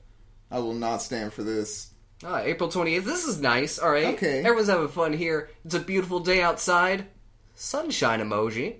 [0.51, 1.91] I will not stand for this.
[2.25, 3.03] Ah, April 28th.
[3.03, 3.77] This is nice.
[3.77, 4.15] All right.
[4.15, 4.39] Okay.
[4.39, 5.49] Everyone's having fun here.
[5.63, 7.05] It's a beautiful day outside.
[7.53, 8.77] Sunshine emoji.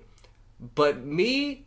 [0.74, 1.66] But me.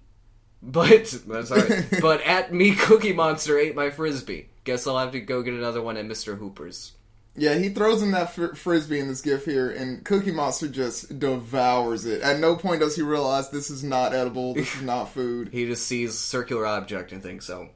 [0.62, 1.08] But.
[1.08, 1.86] Sorry.
[2.02, 4.50] but at me, Cookie Monster ate my frisbee.
[4.64, 6.38] Guess I'll have to go get another one at Mr.
[6.38, 6.94] Hooper's.
[7.36, 11.18] Yeah, he throws him that fr- frisbee in this gif here, and Cookie Monster just
[11.18, 12.22] devours it.
[12.22, 14.54] At no point does he realize this is not edible.
[14.54, 15.50] This is not food.
[15.52, 17.70] He just sees circular object and thinks so.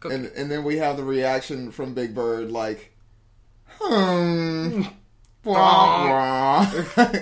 [0.00, 0.14] Cookie.
[0.14, 2.92] And and then we have the reaction from Big Bird, like,
[3.80, 4.82] hmm.
[5.44, 6.64] Wah,
[6.96, 7.12] wah.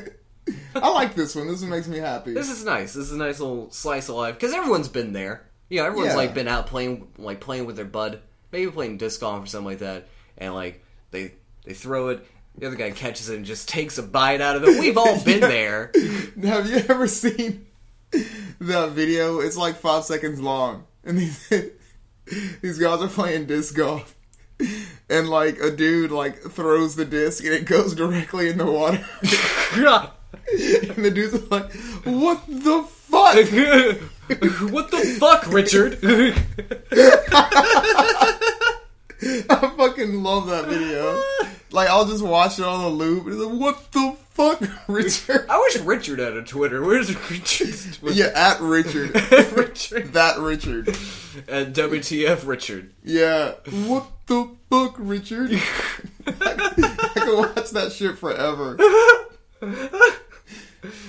[0.74, 1.46] I like this one.
[1.48, 2.32] This one makes me happy.
[2.34, 2.92] This is nice.
[2.94, 5.44] This is a nice little slice of life because everyone's been there.
[5.68, 6.16] You know, everyone's Yeah.
[6.16, 8.20] like been out playing, like playing with their bud,
[8.52, 10.08] maybe playing disc golf or something like that,
[10.38, 11.32] and like they
[11.64, 12.26] they throw it.
[12.56, 14.78] The other guy catches it and just takes a bite out of it.
[14.78, 15.48] We've all been Yeah.
[15.48, 15.92] there.
[16.44, 17.66] Have you ever seen
[18.60, 19.40] that video?
[19.40, 21.48] It's like five seconds long, and these
[22.62, 24.14] these guys are playing disc golf,
[25.08, 29.04] and like a dude like throws the disc and it goes directly in the water,
[30.96, 31.72] and the dude's like,
[32.04, 33.34] "What the fuck?"
[34.72, 35.98] what the fuck, Richard?
[39.20, 41.20] I fucking love that video.
[41.70, 43.24] Like I'll just watch it on the loop.
[43.24, 46.82] And it's like, "What the fuck, Richard?" I wish Richard had a Twitter.
[46.82, 48.16] Where's Richard's Twitter?
[48.16, 49.14] Yeah, at Richard.
[49.52, 50.12] Richard.
[50.12, 50.88] that Richard.
[51.48, 52.92] And WTF Richard.
[53.02, 53.52] Yeah.
[53.86, 55.50] What the fuck, Richard?
[56.26, 58.76] I can watch that shit forever.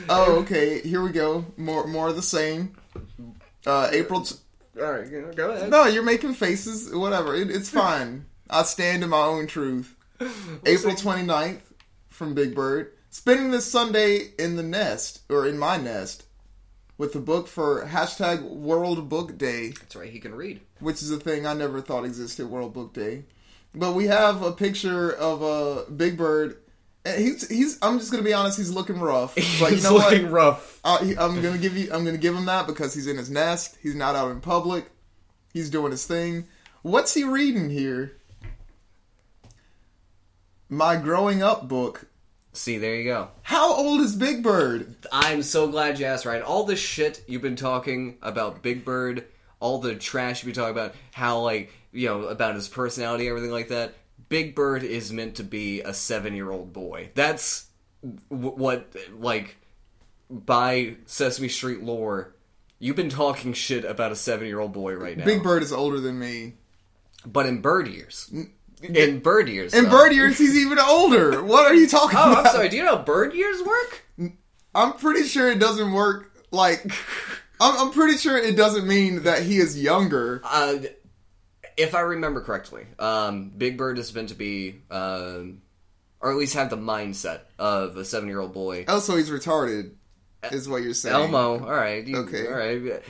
[0.10, 0.82] Oh, okay.
[0.82, 1.46] Here we go.
[1.58, 2.76] More, more of the same.
[3.66, 4.22] Uh, April.
[4.22, 4.36] T-
[4.80, 5.70] Alright, go ahead.
[5.70, 6.94] no, you're making faces.
[6.94, 7.36] Whatever.
[7.36, 8.26] It, it's fine.
[8.50, 9.96] I stand in my own truth.
[10.66, 11.62] April 29th
[12.10, 12.92] from Big Bird.
[13.10, 16.26] Spending this Sunday in the nest, or in my nest,
[16.98, 19.70] with the book for hashtag World Book Day.
[19.70, 20.60] That's right, he can read.
[20.80, 22.48] which is a thing I never thought existed.
[22.50, 23.24] World Book Day,
[23.74, 26.58] but we have a picture of a uh, Big Bird.
[27.06, 27.78] He's he's.
[27.82, 28.58] I'm just gonna be honest.
[28.58, 29.36] He's looking rough.
[29.60, 30.32] But you He's know looking what?
[30.32, 30.80] rough.
[30.84, 31.92] Uh, he- I'm gonna give you.
[31.94, 33.78] I'm gonna give him that because he's in his nest.
[33.84, 34.86] He's not out in public.
[35.54, 36.46] He's doing his thing.
[36.82, 38.18] What's he reading here?
[40.70, 42.06] My growing up book.
[42.54, 43.30] See, there you go.
[43.44, 44.96] How old is Big Bird?
[45.12, 49.26] I'm so glad you asked, Right, All the shit you've been talking about Big Bird,
[49.60, 53.52] all the trash you've been talking about, how, like, you know, about his personality, everything
[53.52, 53.94] like that.
[54.30, 57.10] Big Bird is meant to be a seven year old boy.
[57.16, 57.68] That's
[58.30, 59.58] w- what, like,
[60.30, 62.36] by Sesame Street lore,
[62.80, 65.26] you've been talking shit about a seven year old boy right now.
[65.26, 66.54] Big Bird is older than me.
[67.26, 68.32] But in bird years.
[68.84, 69.74] In bird years.
[69.74, 69.90] In though.
[69.90, 71.42] bird years, he's even older.
[71.44, 72.46] What are you talking Oh, about?
[72.48, 72.70] I'm sorry.
[72.70, 74.04] Do you know how bird years work?
[74.76, 76.32] I'm pretty sure it doesn't work.
[76.52, 76.84] Like,
[77.60, 80.42] I'm, I'm pretty sure it doesn't mean that he is younger.
[80.44, 80.76] Uh,
[81.78, 85.62] if I remember correctly, um, Big Bird is meant to be, um,
[86.20, 88.86] or at least have the mindset of a seven-year-old boy.
[88.88, 89.92] Also, he's retarded,
[90.52, 91.16] is what you're saying.
[91.16, 92.48] Elmo, all right, you- Okay.
[92.48, 93.02] all right.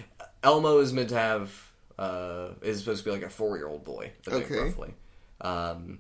[0.44, 1.62] Elmo is meant to have
[1.98, 4.12] uh, is supposed to be like a four-year-old boy.
[4.28, 4.60] I think, Okay.
[4.60, 4.94] roughly.
[5.40, 6.00] Um,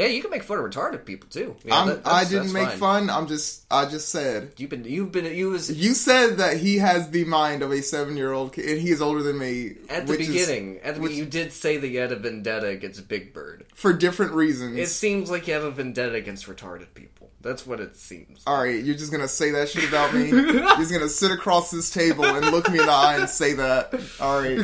[0.00, 1.56] yeah, you can make fun of retarded people too.
[1.64, 2.78] That- I didn't make fine.
[2.78, 3.10] fun.
[3.10, 4.52] I'm just, I just said.
[4.56, 7.82] You've been, you've been, you was You said that he has the mind of a
[7.82, 9.74] seven-year-old kid, and he is older than me.
[9.88, 10.78] at the which is beginning.
[10.82, 13.66] At the which- you did say that you had a vendetta against Big Bird.
[13.74, 14.78] for different reasons.
[14.78, 17.30] It seems like you have a vendetta against retarded people.
[17.42, 18.42] That's what it seems.
[18.46, 20.28] All right, you're just gonna say that shit about me.
[20.28, 23.54] you're just gonna sit across this table and look me in the eye and say
[23.54, 23.94] that.
[24.20, 24.60] All right,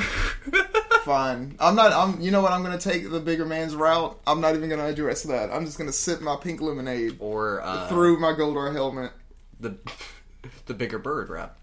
[1.06, 1.56] fine.
[1.58, 1.92] I'm not.
[1.92, 2.20] I'm.
[2.20, 2.52] You know what?
[2.52, 4.20] I'm gonna take the bigger man's route.
[4.26, 5.50] I'm not even gonna address that.
[5.50, 9.12] I'm just gonna sip my pink lemonade Or uh, through my Goldar helmet.
[9.58, 9.78] the
[10.66, 11.56] the bigger bird rap.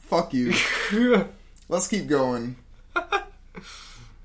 [0.00, 0.52] Fuck you.
[1.68, 2.56] Let's keep going.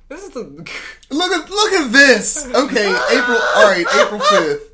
[0.07, 0.43] This is the
[1.09, 2.45] Look at look at this.
[2.45, 3.39] Okay, April.
[3.55, 4.71] All right, April fifth.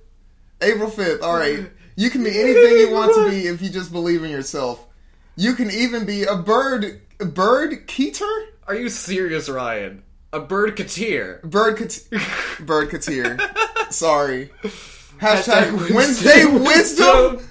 [0.62, 1.24] April fifth.
[1.24, 4.30] All right, you can be anything you want to be if you just believe in
[4.30, 4.86] yourself.
[5.38, 7.02] You can even be a bird.
[7.20, 8.48] Bird keeter.
[8.72, 10.02] Are you serious, Ryan?
[10.32, 11.42] A bird katir.
[11.44, 12.00] Bird cat.
[12.66, 13.38] bird katir.
[13.92, 14.50] Sorry.
[15.20, 17.46] Hashtag Hashtag Wednesday wisdom.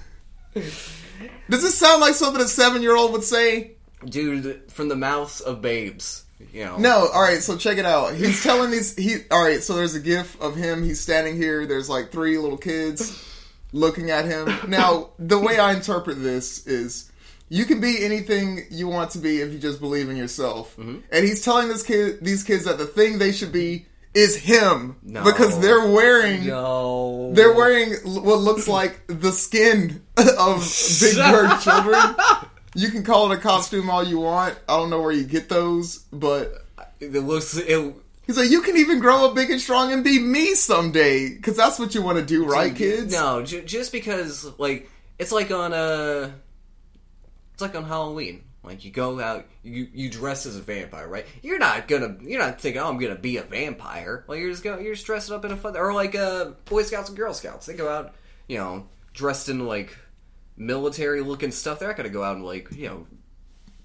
[0.55, 3.73] Does this sound like something a seven year old would say?
[4.03, 6.25] Dude, from the mouths of babes.
[6.51, 6.77] You know.
[6.79, 7.43] No, all right.
[7.43, 8.15] So check it out.
[8.15, 8.95] He's telling these.
[8.95, 9.61] He all right.
[9.61, 10.83] So there's a gif of him.
[10.83, 11.67] He's standing here.
[11.67, 13.23] There's like three little kids
[13.73, 14.51] looking at him.
[14.67, 17.10] Now, the way I interpret this is,
[17.53, 20.77] you can be anything you want to be if you just believe in yourself.
[20.77, 24.95] And he's telling this kid, these kids, that the thing they should be is him
[25.03, 25.21] No.
[25.23, 26.47] because they're wearing.
[26.47, 27.31] No.
[27.33, 30.57] They're wearing what looks like the skin of
[31.01, 32.15] Big Bird children.
[32.73, 34.57] You can call it a costume all you want.
[34.69, 36.65] I don't know where you get those, but
[37.01, 37.57] It looks.
[37.57, 37.95] It,
[38.27, 41.57] He's like, you can even grow up big and strong and be me someday, because
[41.57, 43.11] that's what you want to do, right, kids?
[43.11, 46.31] No, j- just because like it's like on uh
[47.53, 48.43] it's like on Halloween.
[48.63, 51.25] Like you go out, you you dress as a vampire, right?
[51.41, 54.23] You're not gonna, you're not thinking, oh, I'm gonna be a vampire.
[54.27, 56.83] Well, you're just going, you're just dressing up in a fun, or like uh, Boy
[56.83, 57.65] Scouts and Girl Scouts.
[57.65, 58.13] They go out,
[58.47, 59.97] you know, dressed in like
[60.57, 61.79] military looking stuff.
[61.79, 63.07] They're not gonna go out and like, you know,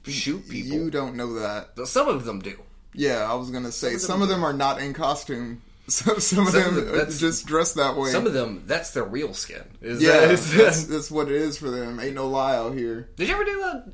[0.04, 0.76] shoot people.
[0.76, 1.86] You don't know that.
[1.88, 2.58] Some of them do.
[2.92, 5.62] Yeah, I was gonna say of them some of them are not in costume.
[5.88, 8.10] So, some of Some of them are that's- just dressed that way.
[8.10, 9.62] Some of them, that's their real skin.
[9.80, 12.00] Is yeah, that, is that's, that's what it is for them.
[12.00, 13.08] Ain't no lie out here.
[13.14, 13.92] Did you ever do that?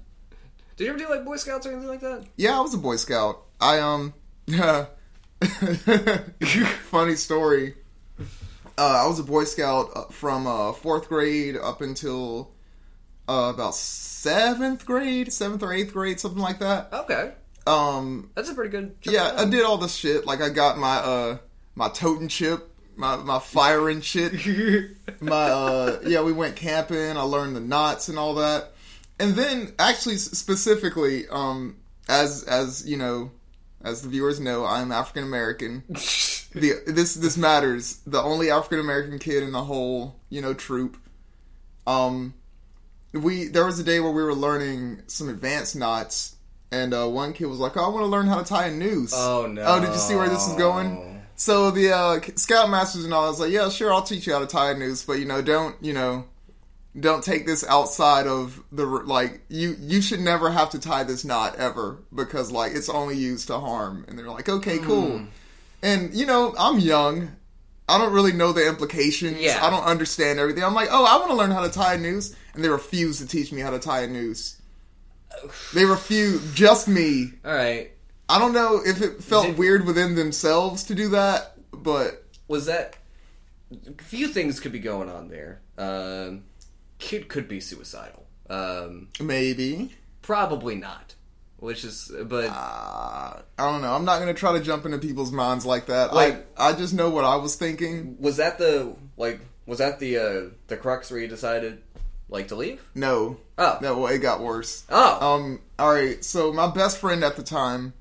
[0.79, 2.25] Did you ever do like Boy Scouts or anything like that?
[2.37, 3.43] Yeah, I was a Boy Scout.
[3.61, 4.15] I um,
[6.91, 7.75] funny story.
[8.79, 12.53] Uh, I was a Boy Scout uh, from uh, fourth grade up until
[13.29, 16.89] uh, about seventh grade, seventh or eighth grade, something like that.
[16.93, 17.33] Okay,
[17.67, 18.95] Um, that's a pretty good.
[19.03, 20.27] yeah, I did all this shit.
[20.27, 21.39] Like I got my uh
[21.75, 24.33] my Totin' Chip, my my firing shit.
[25.21, 27.17] my uh yeah, we went camping.
[27.17, 28.73] I learned the knots and all that.
[29.19, 31.77] And then actually specifically um
[32.09, 33.31] as as you know,
[33.83, 35.85] as the viewers know, I'm African American.
[35.89, 38.01] the this this matters.
[38.07, 40.97] The only African American kid in the whole, you know, troop.
[41.87, 42.35] Um
[43.13, 46.37] we there was a day where we were learning some advanced knots
[46.71, 48.71] and uh, one kid was like, "Oh, I want to learn how to tie a
[48.71, 49.63] noose." Oh no!
[49.63, 51.12] Oh, did you see where this is going?
[51.43, 54.39] So the uh, scoutmasters and all, I was like, "Yeah, sure, I'll teach you how
[54.39, 56.27] to tie a noose, but you know, don't you know,
[56.99, 61.25] don't take this outside of the like you you should never have to tie this
[61.25, 65.25] knot ever because like it's only used to harm." And they're like, "Okay, cool." Hmm.
[65.83, 67.33] And you know, I'm young.
[67.89, 69.41] I don't really know the implications.
[69.41, 69.67] Yeah.
[69.67, 70.63] I don't understand everything.
[70.63, 73.19] I'm like, "Oh, I want to learn how to tie a noose," and they refuse
[73.19, 74.63] to teach me how to tie a noose.
[75.75, 76.55] They refuse.
[76.55, 77.33] Just me.
[77.45, 77.91] All right.
[78.33, 82.67] I don't know if it felt Did- weird within themselves to do that, but Was
[82.67, 82.97] that?
[83.73, 85.61] A few things could be going on there.
[85.79, 86.45] Um,
[86.99, 88.27] kid could be suicidal.
[88.51, 89.95] Um, maybe.
[90.21, 91.15] probably not.
[91.59, 93.95] Which is, but Uh, I don't know.
[93.95, 96.13] I'm not gonna try to jump into people's minds like that.
[96.13, 98.17] Like- I I just know what I was thinking.
[98.19, 99.41] was that the like?
[99.67, 101.81] Was that the uh, the crux where you decided
[102.29, 102.83] like to leave?
[102.97, 104.83] No, Oh, no, well, it got worse.
[104.91, 106.25] oh, Um, all right.
[106.25, 107.93] So my best friend at the time,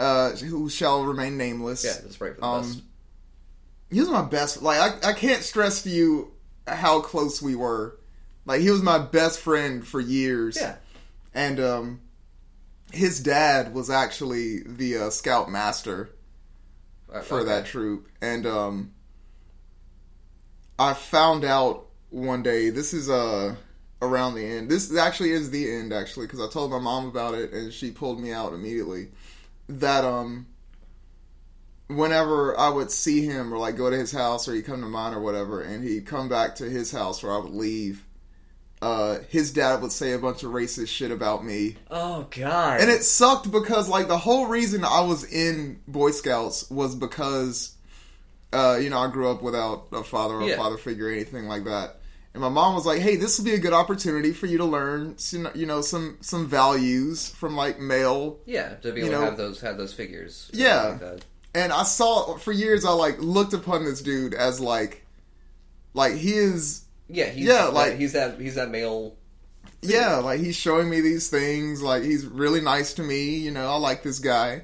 [0.00, 1.84] uh, who shall remain nameless.
[1.84, 1.92] yeah.
[2.02, 2.82] That's right for the Um, best.
[3.90, 4.62] he was my best.
[4.62, 6.32] Like I, I can't stress to you
[6.66, 7.98] how close we were.
[8.46, 10.56] Like he was my best friend for years.
[10.60, 10.76] Yeah.
[11.34, 12.00] and um,
[12.92, 16.10] his dad was actually the uh, scout master
[17.12, 17.48] Uh, for okay.
[17.50, 18.92] that troop, and um,
[20.78, 22.70] I found out one day.
[22.70, 23.54] This is uh
[24.02, 24.70] around the end.
[24.70, 27.90] This actually is the end, actually, because I told my mom about it, and she
[27.90, 29.08] pulled me out immediately.
[29.78, 30.46] That um,
[31.88, 34.86] whenever I would see him or like go to his house or he'd come to
[34.88, 38.04] mine or whatever, and he'd come back to his house or I would leave.
[38.82, 42.80] Uh, his dad would say a bunch of racist shit about me, Oh God.
[42.80, 47.74] and it sucked because like the whole reason I was in Boy Scouts was because
[48.54, 50.56] uh, you know, I grew up without a father or a Yeah.
[50.56, 51.99] father figure or anything like that.
[52.32, 54.64] And my mom was like, "Hey, this will be a good opportunity for you to
[54.64, 59.18] learn, some, you know, some some values from like male." yeah, to be able know-
[59.20, 60.48] to have those have those figures.
[60.52, 60.98] Yeah.
[61.02, 61.22] Like.
[61.52, 65.04] And I saw for years, I like looked upon this dude as like,
[65.94, 69.16] like he is Yeah, he's, Yeah, like- he's that he's that male.
[69.82, 71.82] yeah, like he's showing me these things.
[71.82, 73.34] Like he's really nice to me.
[73.38, 74.62] You know, I like this guy,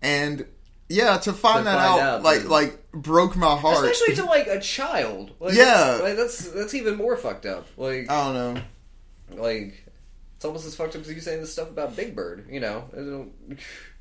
[0.00, 0.46] and
[0.92, 3.84] yeah, to find To that find out, out, like like broke my heart.
[3.84, 5.32] Especially to like a child.
[5.40, 5.64] Like, Yeah.
[5.64, 7.66] that's, like, that's that's even more fucked up.
[7.76, 8.62] Like I don't know.
[9.42, 9.84] like
[10.36, 12.46] it's almost as fucked up as you saying this stuff about Big Bird.
[12.50, 12.84] You know,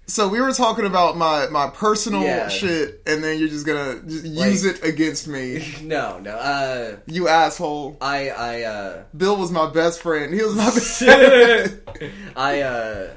[0.07, 2.49] So we were talking about my my personal Yeah.
[2.49, 6.31] shit, and then you're just gonna just Like- use it against me, no, no.
[6.31, 7.97] Uh, you asshole.
[8.01, 10.33] I I uh, Bill was my best friend.
[10.33, 11.81] He was my best friend.
[12.35, 13.07] I uh,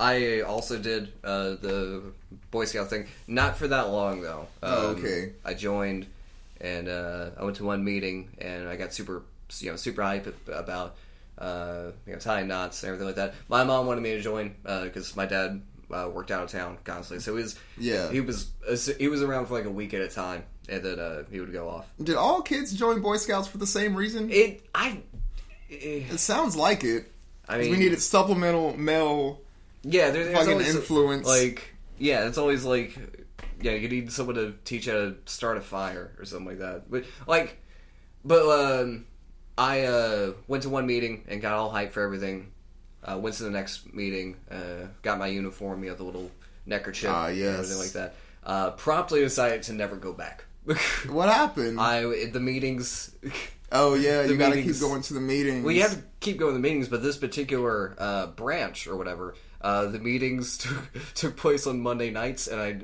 [0.00, 2.02] I also did uh, the
[2.54, 3.06] Boy Scout thing.
[3.26, 4.46] Not for that long though.
[4.62, 5.32] Oh, Um, okay.
[5.44, 6.06] I joined,
[6.60, 9.22] and uh, I went to one meeting, and I got super,
[9.58, 10.96] you know, super hype about
[11.36, 13.34] uh, you know tying knots and everything like that.
[13.48, 15.60] My mom wanted me to join because my dad
[15.92, 18.10] uh, worked out of town constantly, so he was Yeah.
[18.10, 18.50] he was
[18.98, 21.52] he was around for like a week at a time, and then uh, he would
[21.52, 21.86] go off.
[22.02, 24.30] Did all kids join Boy Scouts for the same reason?
[24.30, 25.02] It I.
[25.70, 27.10] eh, It sounds like it.
[27.48, 29.40] I mean, we needed supplemental male.
[29.82, 31.26] Yeah, there, there's fucking influence.
[31.26, 32.96] Like, yeah, it's always like,
[33.60, 36.58] yeah, you need someone to teach you how to start a fire or something like
[36.58, 36.90] that.
[36.90, 37.58] But like,
[38.24, 39.06] but um,
[39.56, 42.52] I uh, went to one meeting and got all hyped for everything.
[43.02, 46.30] Uh, went to the next meeting, uh, got my uniform, you know, the little
[46.64, 47.54] neckerchief, Ah, and yes.
[47.58, 48.14] everything like that.
[48.42, 50.44] Uh, promptly decided to never go back.
[51.08, 51.78] What happened?
[51.78, 53.14] I the meetings.
[53.70, 55.62] oh yeah, you gotta keep going to the meetings.
[55.64, 58.96] Well, you have to keep going to the meetings, but this particular uh, branch or
[58.96, 62.78] whatever, uh, the meetings took, took place on Monday nights, and I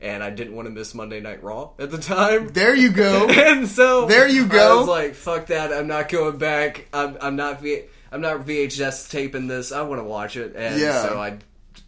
[0.00, 2.48] and I didn't want to miss Monday Night Raw at the time.
[2.48, 3.28] There you go.
[3.30, 4.76] and so There you go.
[4.76, 5.72] I was like, "Fuck that!
[5.72, 6.88] I'm not going back.
[6.92, 9.72] I'm, I'm not v, I'm not VHS taping this.
[9.72, 11.02] I want to watch it." And Yeah.
[11.08, 11.38] so I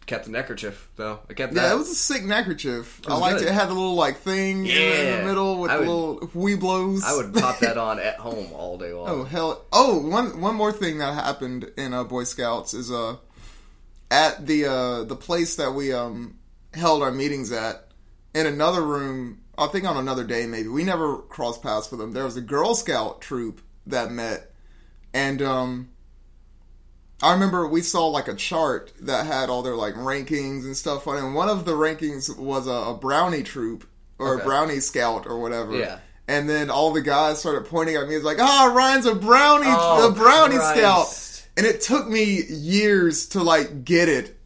[0.07, 0.89] kept the neckerchief.
[0.95, 1.19] though.
[1.29, 1.75] I kept yeah, that.
[1.75, 2.99] it was a sick neckerchief.
[3.07, 3.47] I liked good.
[3.47, 3.51] it.
[3.51, 7.03] It had the little like thing in the middle with I the would- little Webelos.
[7.03, 9.07] I would pop that on at home all day long.
[9.09, 9.65] Oh hell!
[9.71, 13.17] Oh, one one more thing that happened in uh, Boy Scouts is uh
[14.11, 16.35] at the uh the place that we um
[16.73, 17.87] held our meetings at
[18.33, 19.41] in another room.
[19.57, 22.13] I think on another day maybe we never crossed paths with them.
[22.13, 24.51] There was a Girl Scout troop that met,
[25.13, 25.89] and um
[27.21, 31.05] I remember we saw like a chart that had all their like rankings and stuff
[31.07, 31.23] on it.
[31.23, 33.85] And one of the rankings was a, a brownie troop
[34.17, 34.41] or Okay.
[34.41, 35.77] a brownie scout or whatever.
[35.77, 35.99] Yeah.
[36.29, 38.15] And then all the guys started pointing at me.
[38.15, 40.77] It's like, ah, Ryan's a brownie, Oh, a brownie Christ.
[40.79, 41.07] scout.
[41.59, 44.37] And it took me years to like get it.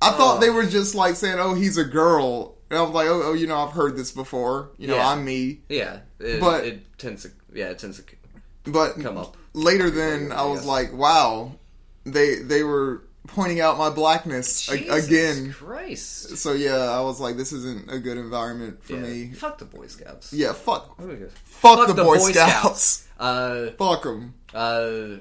[0.00, 0.40] I thought Oh.
[0.40, 2.56] they were just like saying, oh, he's a girl.
[2.70, 4.70] And I was like, oh, oh you know, I've heard this before.
[4.78, 5.08] You know, Yeah.
[5.08, 5.60] I'm me.
[5.68, 8.04] Yeah, it, But- it tends to yeah, it tends to
[8.70, 9.36] But come up.
[9.52, 11.56] later then I was like, wow,
[12.04, 15.52] they they were pointing out my blackness Jesus again.
[15.52, 16.36] Christ.
[16.38, 19.00] So yeah, I was like, this isn't a good environment for Yeah.
[19.00, 19.32] me.
[19.34, 20.32] Fuck the Boy Scouts.
[20.32, 21.30] Yeah, fuck, Oh God.
[21.44, 23.06] fuck, the, Boy, Scouts.
[23.18, 24.34] Uh, Fuck them.
[24.54, 25.18] uh,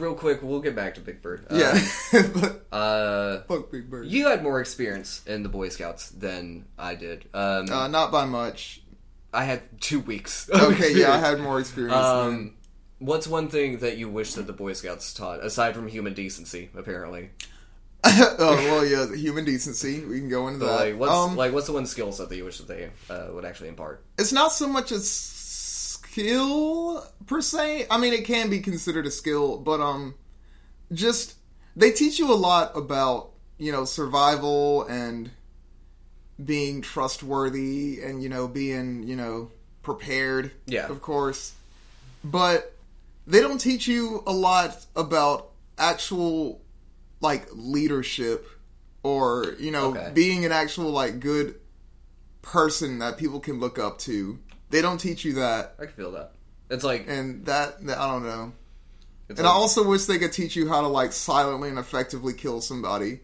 [0.00, 1.46] real quick, we'll get back to Big Bird.
[1.50, 1.78] Yeah,
[2.34, 4.06] but Uh, fuck Big Bird.
[4.06, 7.26] you had more experience in the Boy Scouts than I did.
[7.34, 8.82] Um, Uh, not by much.
[9.32, 10.50] I had two weeks.
[10.52, 11.94] Okay, yeah, I had more experience.
[11.94, 12.54] than Um,
[12.98, 16.68] what's one thing that you wish that the Boy Scouts taught aside from human decency?
[16.76, 17.30] Apparently,
[18.04, 20.04] oh well, yeah, human decency.
[20.04, 20.84] We can go into but that.
[20.90, 23.28] like, what's um, like what's the one skill set that you wish that they uh,
[23.32, 24.02] would actually impart?
[24.18, 24.98] it's not so much a
[26.10, 27.86] skill per se.
[27.90, 30.14] I mean, it can be considered a skill, but um,
[30.92, 31.34] just
[31.76, 35.30] they teach you a lot about you know survival and
[36.42, 39.50] being trustworthy and you know being you know
[39.82, 40.50] prepared.
[40.66, 40.88] Yeah.
[40.88, 41.54] of course,
[42.24, 42.74] but
[43.26, 46.60] they don't teach you a lot about actual
[47.20, 48.46] like leadership
[49.02, 50.10] or you know Okay.
[50.12, 51.54] being an actual like good
[52.42, 54.38] person that people can look up to.
[54.70, 56.32] They don't teach you that, I can feel that.
[56.70, 58.52] It's like and that, that I don't know.
[59.28, 62.60] And I also wish they could teach you how to like silently and effectively kill
[62.60, 63.20] somebody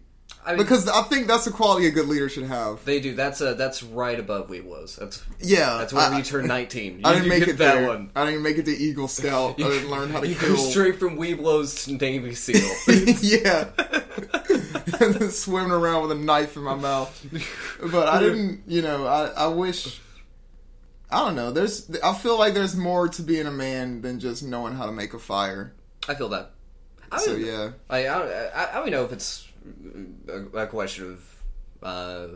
[0.47, 2.85] I mean, because I think that's the quality a good leader should have.
[2.85, 3.15] They do.
[3.15, 4.97] That's uh, that's right above Webelos.
[4.97, 7.01] That's Yeah, that's when I, you turn nineteen.
[7.01, 7.89] You, I didn't you make it that there.
[7.89, 8.13] one.
[8.15, 9.61] I didn't make it to Eagle Scout.
[9.61, 10.55] I didn't learn how to you kill.
[10.55, 13.17] go straight from Webelos to Navy SEAL.
[13.23, 13.71] yeah.
[15.01, 17.27] and then swimming around with a knife in my mouth.
[17.83, 20.01] But I didn't, you know, I, I wish.
[21.11, 21.53] I don't know.
[21.53, 24.93] There's, I feel like there's more to being a man than just knowing how to
[24.93, 25.73] make a fire.
[26.09, 26.51] I feel that.
[27.13, 29.49] I So yeah, I, I, I don't know if it's
[30.29, 31.43] a, a question of
[31.83, 32.27] uh,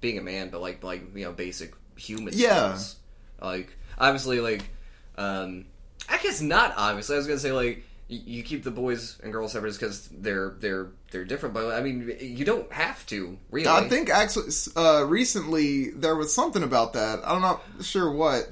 [0.00, 2.74] being a man, but like like you know basic human Yeah.
[2.74, 2.96] skills.
[3.40, 4.64] Like obviously, like
[5.16, 5.64] um,
[6.08, 6.74] I guess not.
[6.76, 10.08] Obviously, I was gonna say like y- you keep the boys and girls separate because
[10.08, 11.54] they're they're they're different.
[11.54, 13.68] But I mean, you don't have to really.
[13.68, 17.20] I think actually uh, recently there was something about that.
[17.24, 18.48] I'm not sure what.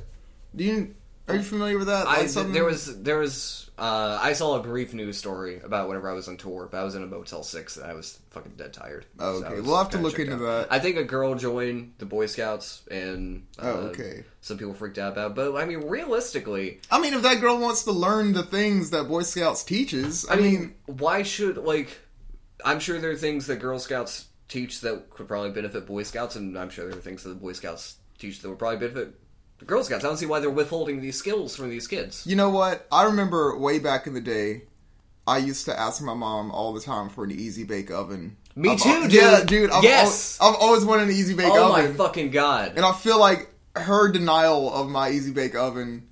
[0.55, 0.95] Do you
[1.29, 2.07] Are you familiar with that?
[2.07, 6.11] I something- there was there was uh, I saw a brief news story about whenever
[6.11, 8.53] I was on tour, but I was in a Motel Six and I was fucking
[8.59, 9.07] dead tired.
[9.19, 9.55] Oh, So okay.
[9.57, 10.69] was We'll have to look into out.
[10.69, 10.73] that.
[10.73, 14.25] I think a girl joined the Boy Scouts and uh, Oh, okay.
[14.43, 15.35] Some people freaked out about, it.
[15.37, 19.09] but I mean, realistically, I mean, if that girl wants to learn the things that
[19.09, 21.97] Boy Scouts teaches, I, I mean, mean, why should like?
[22.65, 26.37] I'm sure there are things that Girl Scouts teach that could probably benefit Boy Scouts,
[26.37, 29.15] and I'm sure there are things that the Boy Scouts teach that would probably benefit
[29.59, 30.05] the Girl Scouts.
[30.05, 32.27] I don't see why they're withholding these skills from these kids.
[32.27, 32.87] you know what?
[32.91, 34.63] I remember way back in the day,
[35.27, 38.37] I used to ask my mom all the time for an easy bake oven.
[38.57, 39.13] Me I've too, al- dude.
[39.13, 39.71] Yeah, dude.
[39.71, 40.39] I've Yes.
[40.41, 41.63] al- I've always wanted an easy bake oven.
[41.63, 42.73] Oh my fucking god!
[42.77, 46.09] and I feel like her denial of my easy bake oven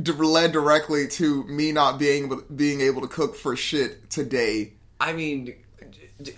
[0.00, 4.74] d- led directly to me not being able, being able to cook for shit today.
[5.00, 5.54] I mean, d-
[6.22, 6.32] d-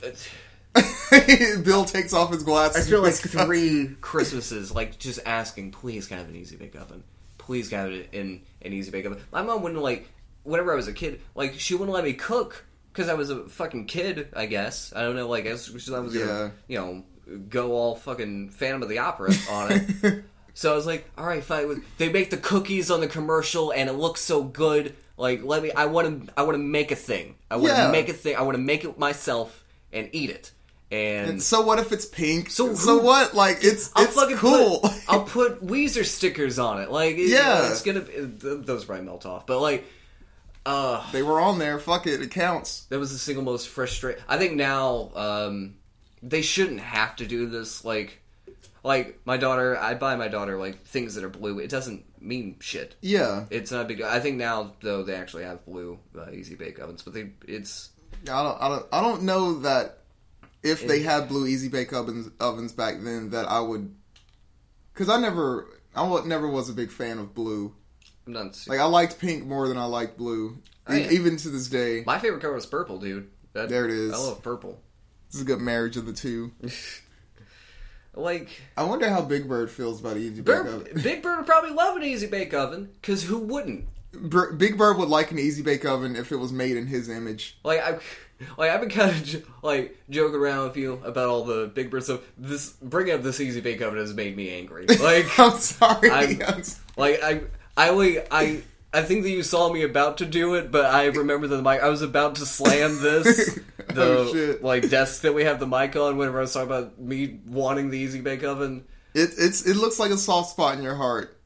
[1.64, 2.86] Bill takes off his glasses.
[2.86, 6.76] I feel like three Christmases, like just asking, please can I have an easy bake
[6.76, 7.02] oven?
[7.38, 9.18] Please can I have it in an easy bake oven?
[9.32, 10.08] My mom wouldn't like,
[10.44, 13.48] whenever I was a kid, like she wouldn't let me cook because I was a
[13.48, 14.28] fucking kid.
[14.36, 15.28] I guess I don't know.
[15.28, 16.26] Like I was, I was Yeah.
[16.26, 20.24] gonna, you know, go all fucking Phantom of the Opera on it.
[20.54, 21.82] so I was like, all right, fine.
[21.98, 24.94] They make the cookies on the commercial, and it looks so good.
[25.20, 25.70] Like, let me.
[25.72, 26.32] I want to.
[26.36, 27.36] I want to make a thing.
[27.50, 27.90] I want to Yeah.
[27.90, 28.36] make a thing.
[28.36, 29.62] I want to make it myself
[29.92, 30.50] and eat it.
[30.92, 32.50] And So what if it's pink?
[32.50, 33.32] So So, who- what?
[33.34, 34.80] Like it's I'll it's fucking cool.
[34.80, 36.90] Put, I'll put Weezer stickers on it.
[36.90, 37.70] Like, it- Yeah.
[37.70, 38.00] it's gonna.
[38.00, 39.84] It, those probably melt off, but like,
[40.66, 41.78] uh, they were on there.
[41.78, 42.86] Fuck it, it counts.
[42.88, 44.22] that was the single most frustrating.
[44.28, 45.74] I think now, um,
[46.22, 47.84] they shouldn't have to do this.
[47.84, 48.18] Like,
[48.82, 51.58] like my daughter, I buy my daughter like things that are blue.
[51.58, 52.96] It doesn't mean shit.
[53.00, 53.98] Yeah, It's not a big.
[53.98, 54.06] deal.
[54.06, 57.90] I think now though they actually have blue uh, easy bake ovens, but they it's
[58.30, 59.98] I don't, I don't, I don't know that
[60.62, 63.94] if they had blue easy bake ovens ovens back then that I would,
[64.92, 67.74] because I never, I never was a big fan of blue.
[68.26, 68.58] I'm not.
[68.68, 72.02] Like I liked pink more than I liked blue, Oh, E- even to this day.
[72.06, 73.30] my favorite color is purple, dude.
[73.54, 74.12] That- There it is.
[74.12, 74.78] I love purple.
[75.28, 76.52] This is a good marriage of the two.
[78.20, 81.02] Like I wonder how Big Bird feels about easy bake oven.
[81.02, 83.86] Big Bird would probably love an easy bake oven because who wouldn't?
[84.58, 87.58] Big Bird would like an easy bake oven if it was made in his image.
[87.64, 87.98] Like I,
[88.58, 91.90] like I've been kind of j- like joking around with you about all the Big
[91.90, 92.20] Bird stuff.
[92.36, 94.86] This bringing up this easy bake oven has made me angry.
[95.00, 96.10] Like, I'm sorry.
[96.10, 97.42] I'm- I'm s- like I,
[97.76, 98.62] I, like, I.
[98.92, 101.80] I think that you saw me about to do it, but I remember the mic.
[101.80, 103.54] I was about to slam this,
[103.88, 104.64] the Oh, shit.
[104.64, 106.16] like desk that we have the mic on.
[106.16, 108.84] Whenever I was talking about me wanting the easy bake oven,
[109.14, 111.36] it, it's it looks like a soft spot in your heart.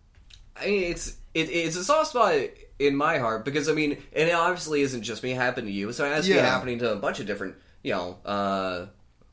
[0.56, 2.34] I mean, it's it, it's a soft spot
[2.78, 5.92] in my heart because I mean, and it obviously isn't just me happening to you.
[5.92, 6.46] So it has to be Yeah.
[6.46, 8.86] happening to a bunch of different, you know, uh,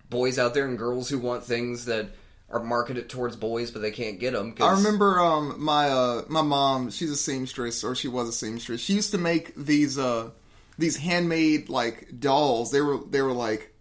[0.10, 2.10] boys out there and girls who want things that
[2.52, 4.54] are marketed towards boys, but they can't get them.
[4.60, 8.82] I remember um my uh my mom, she's a seamstress or she was a seamstress.
[8.82, 10.32] She used to make these uh
[10.78, 12.72] these handmade like dolls.
[12.72, 13.74] They were they were like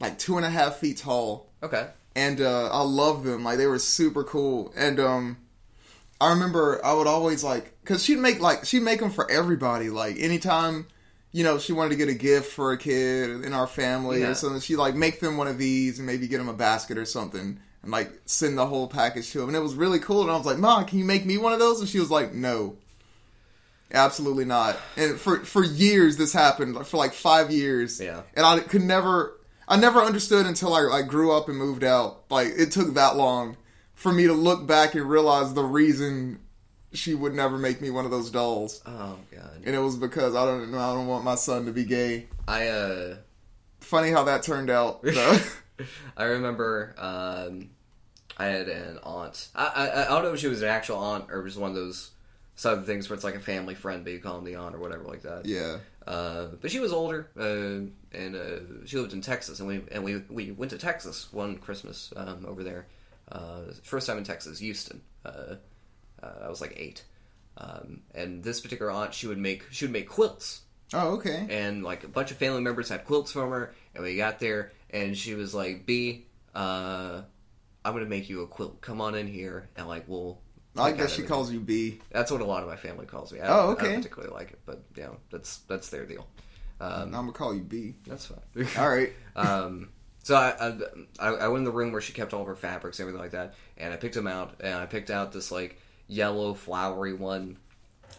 [0.00, 1.50] like two and a half feet tall.
[1.62, 1.88] Okay.
[2.14, 3.44] And uh I loved them.
[3.44, 4.72] Like they were super cool.
[4.76, 5.36] And um
[6.20, 9.90] I remember I would always like cuz she'd make like she'd make them for everybody
[9.90, 10.86] like anytime
[11.32, 14.28] you know, she wanted to get a gift for a kid in our family Yeah.
[14.28, 14.60] or something.
[14.60, 17.58] She'd like make them one of these and maybe get them a basket or something
[17.86, 19.48] and like send the whole package to him.
[19.48, 20.22] And it was really cool.
[20.22, 21.80] And I was like, Mom, can you make me one of those?
[21.80, 22.76] And she was like, No.
[23.94, 24.76] Absolutely not.
[24.96, 28.00] And for for years this happened, for like five years.
[28.00, 28.22] Yeah.
[28.34, 32.24] And I could never I never understood until I like grew up and moved out.
[32.28, 33.56] Like it took that long
[33.94, 36.40] for me to look back and realize the reason
[36.92, 38.82] she would never make me one of those dolls.
[38.86, 39.62] Oh god.
[39.64, 42.26] And it was because I don't know I don't want my son to be gay.
[42.48, 43.16] I uh
[43.78, 45.04] Funny how that turned out.
[46.16, 47.70] I remember um
[48.36, 49.48] I had an aunt.
[49.54, 51.76] I, I I don't know if she was an actual aunt or just one of
[51.76, 52.10] those
[52.54, 54.74] sort of things where it's like a family friend, but you call them the aunt
[54.74, 55.46] or whatever like that.
[55.46, 55.78] yeah.
[56.06, 57.84] Uh, but she was older, uh,
[58.16, 61.56] and uh, she lived in Texas, and we and we we went to Texas one
[61.58, 62.86] Christmas um, over there.
[63.32, 65.00] Uh, first time in Texas, Houston.
[65.24, 65.56] Uh,
[66.22, 67.02] uh, I was like eight,
[67.58, 70.60] um, and this particular aunt, she would make she would make quilts,
[70.94, 71.46] Oh, okay.
[71.50, 74.70] and like a bunch of family members had quilts from her, and we got there,
[74.90, 77.22] and she was like, "B, uh,
[77.86, 78.80] I'm gonna make you a quilt.
[78.80, 80.38] Come on in here, and like we'll."
[80.76, 82.00] I like pick that out she calls you B.
[82.10, 83.40] That's what a lot of my family calls me.
[83.40, 83.86] I Oh, don't, I okay.
[83.86, 86.26] don't particularly like it, but know, that's that's their deal.
[86.80, 87.94] Um, I'm gonna call you B.
[88.06, 88.66] that's fine.
[88.78, 89.12] All right.
[89.36, 89.88] um,
[90.22, 90.74] so I,
[91.18, 93.22] I I went in the room where she kept all of her fabrics and everything
[93.22, 97.14] like that, and I picked them out, and I picked out this like yellow flowery
[97.14, 97.56] one,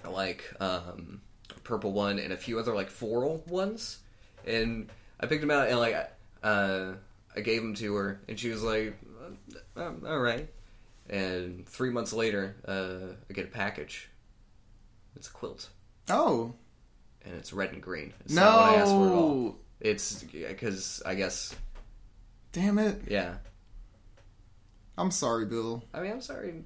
[0.10, 1.22] like um,
[1.64, 4.00] purple one, and a few other like floral ones,
[4.46, 4.90] and
[5.20, 5.96] I picked them out, and like
[6.42, 6.94] uh,
[7.36, 8.98] I gave them to her, and she was like,
[9.78, 10.50] "Uh, "All right."
[11.10, 14.10] And three months later, uh, I get a package
[15.16, 15.70] It's a quilt,
[16.10, 16.54] Oh
[17.28, 18.14] and it's red and green.
[18.26, 19.38] It's not what I asked for at all.
[19.38, 19.56] no!
[19.80, 21.56] It's because I guess
[22.52, 23.02] Damn it!
[23.08, 23.36] yeah.
[24.98, 25.84] I'm sorry, Bill.
[25.94, 26.64] I mean, I'm sorry.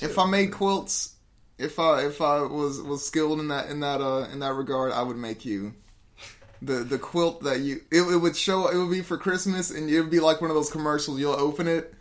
[0.00, 1.16] If I made quilts,
[1.58, 4.92] if I if I was was skilled in that in that uh in that regard,
[4.92, 5.74] I would make you
[6.62, 9.90] the the quilt that you it, it would show it would be for Christmas and
[9.90, 11.18] it would be like one of those commercials.
[11.18, 11.92] You'll open it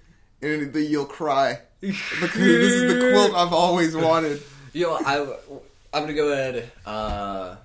[0.43, 4.41] and then you'll cry because this is the quilt I've always wanted.
[4.73, 5.19] You know, I
[5.93, 6.71] I'm gonna go ahead.
[6.85, 7.55] Uh,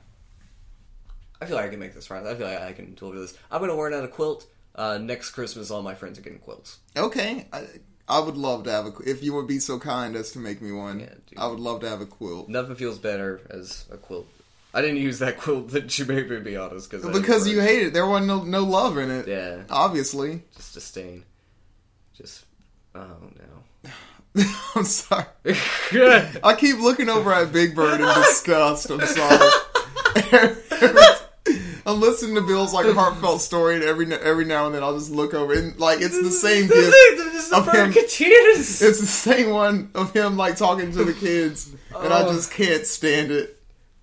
[1.40, 2.24] I feel like I can make this right.
[2.24, 3.34] I feel like I can deliver this.
[3.50, 4.46] I'm gonna learn how to quilt.
[4.74, 6.78] Uh, next Christmas, all my friends are getting quilts.
[6.96, 7.64] Okay, I,
[8.08, 9.08] I would love to have a quilt.
[9.08, 11.00] if you would be so kind as to make me one.
[11.00, 11.14] Yeah.
[11.36, 14.26] I would love to have a quilt Nothing feels better as a quilt.
[14.74, 17.60] I didn't use that quilt that you made me, to be honest, because because you
[17.60, 17.92] hate it.
[17.92, 19.26] There wasn't no no love in it.
[19.26, 21.24] Yeah, Obviously, just disdain.
[22.14, 22.44] Just
[22.94, 23.00] oh
[23.84, 23.90] no.
[24.76, 25.24] I'm sorry.
[25.46, 28.90] I keep looking over at Big Bird in disgust.
[28.90, 29.50] I'm sorry.
[31.86, 35.10] I'm listening to Bill's like heartfelt story, and every every now and then I'll just
[35.10, 36.94] look over and like it's the same gift.
[37.52, 37.92] of him.
[38.82, 42.32] It's the same one of him like talking to the kids, and I Oh.
[42.32, 43.54] just can't stand it.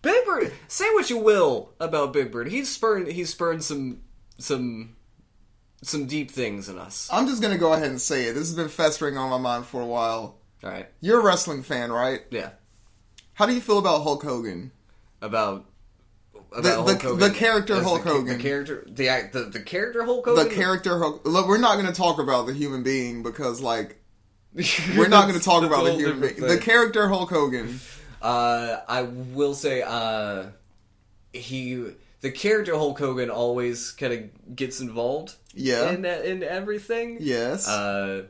[0.01, 0.51] Big Bird.
[0.67, 2.47] Say what you will about Big Bird.
[2.47, 3.07] He's spurned.
[3.07, 3.99] He's spurned some
[4.39, 4.95] some
[5.87, 7.09] some deep things in us.
[7.11, 8.33] I'm just gonna go ahead and say it.
[8.33, 10.37] This has been festering on my mind for a while.
[10.63, 10.87] All right.
[10.99, 12.21] You're a wrestling fan, right?
[12.31, 12.49] Yeah.
[13.33, 14.71] How do you feel about Hulk Hogan?
[15.21, 15.65] About.
[16.33, 17.19] The, about the, Hogan.
[17.19, 18.37] the character Hulk the, Hogan.
[18.37, 18.83] The character.
[18.87, 19.29] The.
[19.31, 20.47] The, the character Hulk Hogan.
[20.47, 21.21] the character Hulk.
[21.25, 23.99] Look, we're not going to talk about the human being because, like,
[24.53, 26.33] we're not going to talk about the human being.
[26.35, 27.79] different The character Hulk Hogan.
[28.21, 30.45] Uh, I will say, uh,
[31.33, 31.87] he,
[32.25, 35.35] the character Hulk Hogan always kind of gets involved.
[35.53, 35.91] Yeah.
[35.91, 37.17] In in everything.
[37.19, 37.67] Yes.
[37.67, 38.23] Uh,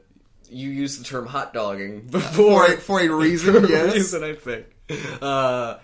[0.50, 2.66] you used the term hot dogging for, before.
[2.66, 3.93] a, for a For reason, a yes.
[3.93, 4.66] reason, I think.
[5.22, 5.78] Uh,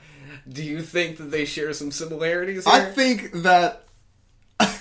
[0.50, 2.68] do you think that they share some similarities?
[2.68, 3.86] I think that
[4.60, 4.76] this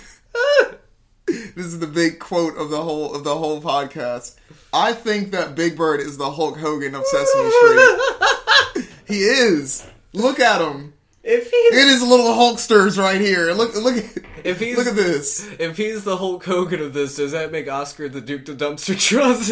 [1.57, 4.35] is the big quote of the whole of the whole podcast.
[4.73, 8.89] I think that Big Bird is the Hulk Hogan of Sesame Street.
[9.07, 9.89] he is.
[10.13, 10.95] Look at him.
[11.23, 13.53] If he's Look at little Hulksters right here.
[13.53, 14.05] Look look at
[14.45, 15.47] If he's- look at this.
[15.59, 18.95] if he's the Hulk Hogan of this, does that make Oscar the Duke the Dumpster
[18.95, 19.51] Droese?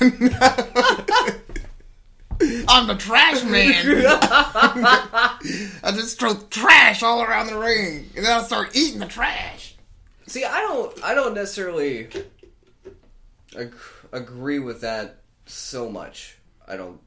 [2.68, 3.74] I'm the trash man.
[5.82, 9.74] I just throw trash all around the ring, and then I start eating the trash.
[10.26, 12.08] See, I don't, I don't necessarily
[13.56, 13.74] ag-
[14.12, 16.36] agree with that so much.
[16.66, 17.00] I don't,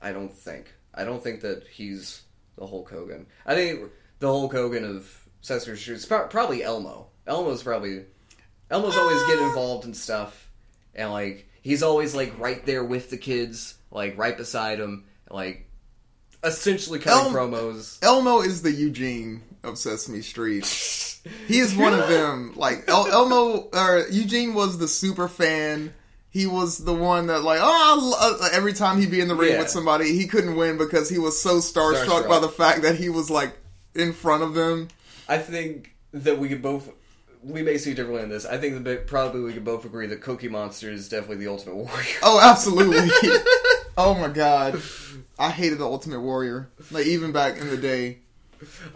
[0.00, 2.22] I don't think, I don't think that he's
[2.58, 3.26] the Hulk Hogan.
[3.46, 7.06] I think the Hulk Hogan of Sesame Street is probably Elmo.
[7.26, 8.04] Elmo's probably,
[8.70, 9.48] Elmo's always getting ah.
[9.48, 10.50] involved in stuff,
[10.94, 15.66] and like he's always like right there with the kids, like right beside them, like
[16.42, 17.98] essentially cutting Elm- promos.
[18.02, 20.64] Elmo is the Eugene of Sesame Street.
[21.46, 22.54] He is one of them.
[22.56, 25.92] Like El- Elmo or Eugene was the super fan.
[26.30, 29.58] He was the one that like oh every time he'd be in the ring Yeah.
[29.60, 32.28] with somebody he couldn't win because he was so starstruck, Starstruck.
[32.28, 33.56] by the fact that he was like
[33.94, 34.88] in front of them.
[35.28, 36.90] I think that we could both.
[37.42, 38.44] We may see differently on this.
[38.44, 41.76] I think that probably we could both agree that Cookie Monster is definitely the Ultimate
[41.76, 42.04] Warrior.
[42.22, 42.98] Oh, absolutely.
[43.96, 44.80] oh my god.
[45.38, 46.68] I hated the Ultimate Warrior.
[46.90, 48.18] Like even back in the day.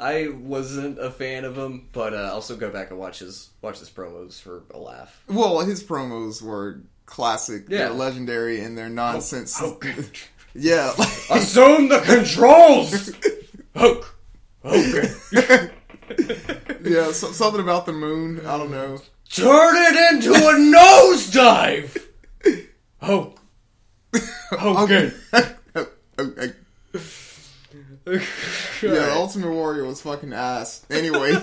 [0.00, 3.78] I wasn't a fan of him, but uh, also go back and watch his watch
[3.78, 5.22] his promos for a laugh.
[5.28, 6.80] Well, his promos were
[7.12, 7.66] classic.
[7.68, 7.78] Yeah.
[7.78, 9.58] They're legendary in their nonsense.
[9.58, 10.06] Hogan.
[10.54, 10.92] yeah.
[10.98, 13.10] Like, Assume the controls.
[13.76, 14.16] Hulk.
[14.64, 15.10] Hogan.
[16.82, 18.40] yeah, so, something about the moon.
[18.46, 18.98] I don't know.
[19.30, 22.02] Turn it into a nosedive.
[23.00, 23.38] Hulk.
[24.50, 25.12] Hogan.
[26.18, 26.52] Okay.
[28.82, 30.86] Yeah, Ultimate Warrior was fucking ass.
[30.90, 31.34] Anyway.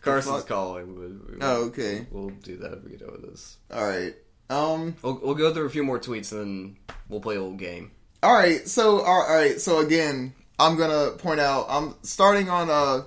[0.00, 0.94] Carson's calling.
[0.98, 2.06] We- we- oh, okay.
[2.10, 3.56] We'll do that if we get with this.
[3.72, 4.14] All right.
[4.48, 4.96] Um.
[5.02, 6.76] We'll, we'll go through a few more tweets and then
[7.08, 7.92] we'll play a little game.
[8.22, 8.66] All right.
[8.68, 9.60] So, all right.
[9.60, 11.66] So again, I'm gonna point out.
[11.68, 13.02] I'm starting on uh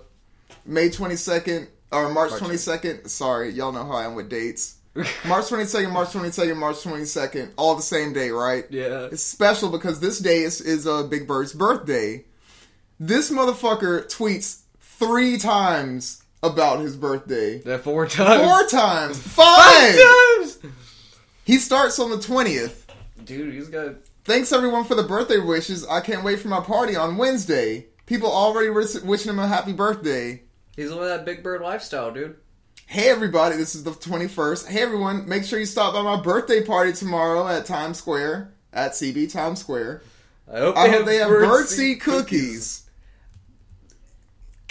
[0.66, 3.10] May 22nd or March March 22nd.
[3.10, 4.78] Sorry, y'all know how I am with dates.
[4.96, 8.66] March 22nd, March 22nd, March 22nd, all the same day, right?
[8.70, 9.10] Yeah.
[9.12, 12.24] It's special because this day is, is uh, Big Bird's birthday.
[13.00, 17.60] This motherfucker tweets three times about his birthday.
[17.60, 18.44] That four times.
[18.44, 19.20] Four times.
[19.20, 19.96] Five!
[19.96, 20.60] times.
[21.46, 22.82] He starts on the 20th.
[23.26, 23.96] Dude, he's got.
[24.26, 25.86] Thanks everyone for the birthday wishes.
[25.88, 27.88] I can't wait for my party on Wednesday.
[28.06, 30.44] People already wishing him a happy birthday.
[30.76, 32.36] He's living that big bird lifestyle, dude.
[32.86, 34.68] Hey everybody, this is the 21st.
[34.68, 38.92] Hey everyone, make sure you stop by my birthday party tomorrow at Times Square, at
[38.92, 40.04] CB Times Square.
[40.52, 42.83] I hope I hope they have birdseed cookies.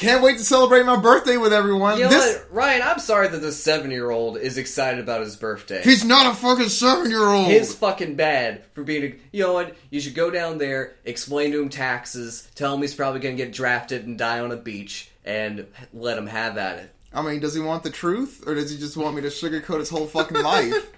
[0.03, 1.97] Can't wait to celebrate my birthday with everyone.
[1.97, 2.83] You know this what, Ryan?
[2.83, 5.81] I'm sorry that this seven-year-old is excited about his birthday.
[5.83, 7.47] he's not a fucking seven year old.
[7.47, 9.15] He's fucking bad for being a.
[9.31, 9.77] You know what?
[9.91, 13.53] You should go down there, explain to him taxes, tell him he's probably gonna get
[13.53, 16.95] drafted and die on a beach, and let him have at it.
[17.15, 19.79] I mean, does he want the truth, or does he just want me to sugarcoat
[19.79, 20.93] his whole fucking life?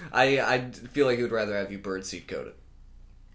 [0.12, 2.54] I I feel like he would rather have you birdseed coated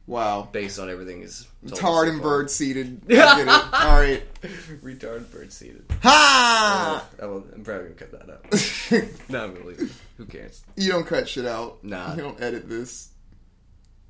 [0.06, 0.49] Wow.
[0.51, 3.01] based on everything he's told us and bird seeded.
[3.10, 3.47] I get it.
[3.47, 4.24] All right.
[4.84, 5.84] Retarded birdseeded.
[6.01, 7.08] Ha!
[7.20, 9.12] Uh, I will, I'm probably gonna cut that out.
[9.30, 9.91] no, I'm gonna leave it.
[10.18, 10.64] Who cares?
[10.76, 11.84] you don't cut shit out.
[11.84, 12.16] Nah.
[12.16, 13.10] You don't edit this.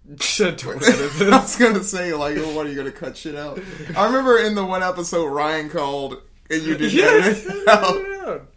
[0.06, 3.60] Don't edit I was gonna say, like, what are you gonna cut shit out?
[3.96, 6.18] I remember in the one episode Ryan called
[6.50, 7.46] and you didn't Yes.
[7.46, 8.48] edit it out.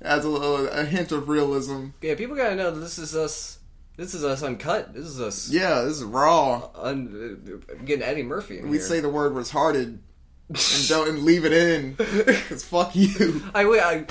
[0.00, 1.86] As a, little, a hint of realism.
[2.02, 3.58] Yeah, people gotta know that this is us.
[3.96, 4.92] This is us uncut.
[4.92, 5.50] This is us.
[5.50, 6.68] Yeah, this is raw.
[6.74, 8.86] Un, getting Eddie Murphy in We here.
[8.86, 9.98] say the word retarded
[10.48, 11.96] and don't and leave it in.
[11.96, 13.42] Cause fuck you.
[13.54, 13.80] I wait.
[13.80, 14.06] I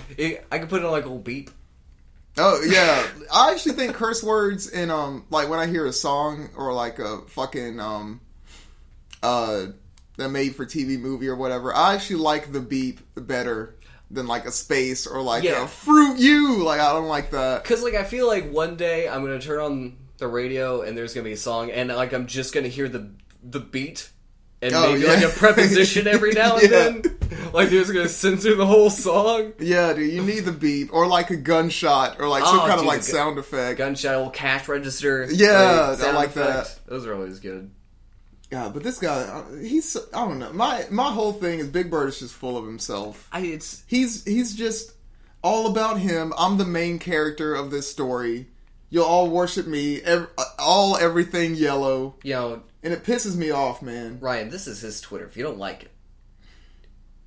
[0.51, 1.51] I could put it on like a little beep.
[2.38, 6.49] Oh yeah, I actually think curse words in um like when I hear a song
[6.57, 8.19] or like a fucking um
[9.23, 9.67] uh
[10.17, 13.74] a made for TV movie or whatever, I actually like the beep better
[14.11, 15.63] than like a space or like Yeah.
[15.63, 16.63] a fruit you.
[16.63, 17.63] Like I don't like that.
[17.63, 21.13] Cause like I feel like one day I'm gonna turn on the radio and there's
[21.13, 23.09] gonna be a song and like I'm just gonna hear the
[23.43, 24.09] the beat
[24.61, 25.13] and Oh, maybe yeah.
[25.13, 26.69] like a preposition every now and Yeah.
[26.69, 27.03] then.
[27.53, 29.53] Like there's gonna censor the whole song.
[29.59, 32.79] Yeah, dude, you need the beep or like a gunshot or like some Oh, kind
[32.79, 33.77] of like sound effect.
[33.77, 35.27] Gunshot, little cash register.
[35.31, 36.79] Yeah, I sound like effect.
[36.87, 37.71] Those are always good.
[38.55, 40.53] Yeah, but this guy, uh, he's I don't know.
[40.53, 43.27] My my whole thing is Big Bird is just full of himself.
[43.29, 44.93] I it's he's he's just
[45.41, 46.33] all about him.
[46.37, 48.47] I'm the main character of this story.
[48.89, 50.01] You'll all worship me.
[50.01, 54.19] Ev- all everything yellow, know and it pisses me off, man.
[54.21, 54.47] Ryan.
[54.47, 55.25] This is his Twitter.
[55.25, 55.91] If you don't like it,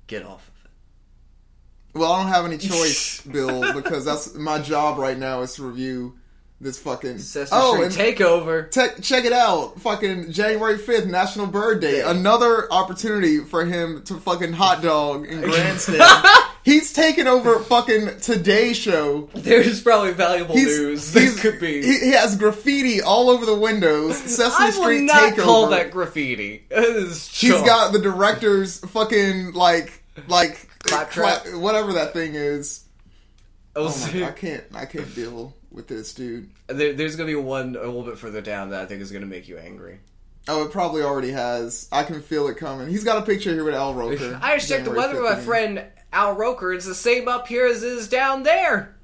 [0.07, 1.99] get off of it.
[1.99, 5.67] Well, I don't have any choice, Bill, because that's my job right now is to
[5.67, 6.17] review
[6.61, 7.19] this fucking.
[7.19, 8.69] Sesame oh, takeover.
[8.69, 9.79] te- check it out!
[9.81, 11.99] Fucking January fifth, National Bird Day.
[11.99, 12.11] Yeah.
[12.11, 16.01] Another opportunity for him to fucking hot dog in grandstand.
[16.65, 19.29] He's taking over fucking Today Show.
[19.33, 21.81] There's probably valuable He's, news he's- could be.
[21.81, 24.17] He, he has graffiti all over the windows.
[24.17, 25.43] Sesame I Street not takeover.
[25.43, 26.65] call that graffiti.
[26.69, 31.43] He's got the director's fucking like like Claptrap.
[31.45, 32.83] cla- whatever that thing is.
[33.75, 36.49] I Oh my, I can't I can't deal with this dude.
[36.67, 39.25] there, there's gonna be one a little bit further down that I think is gonna
[39.25, 39.99] make you angry.
[40.47, 41.87] Oh, it probably already has.
[41.91, 42.89] I can feel it coming.
[42.89, 44.39] He's got a picture here with Al Roker.
[44.41, 46.73] I just checked the weather with my friend Al Roker.
[46.73, 48.97] It's the same up here as it is down there.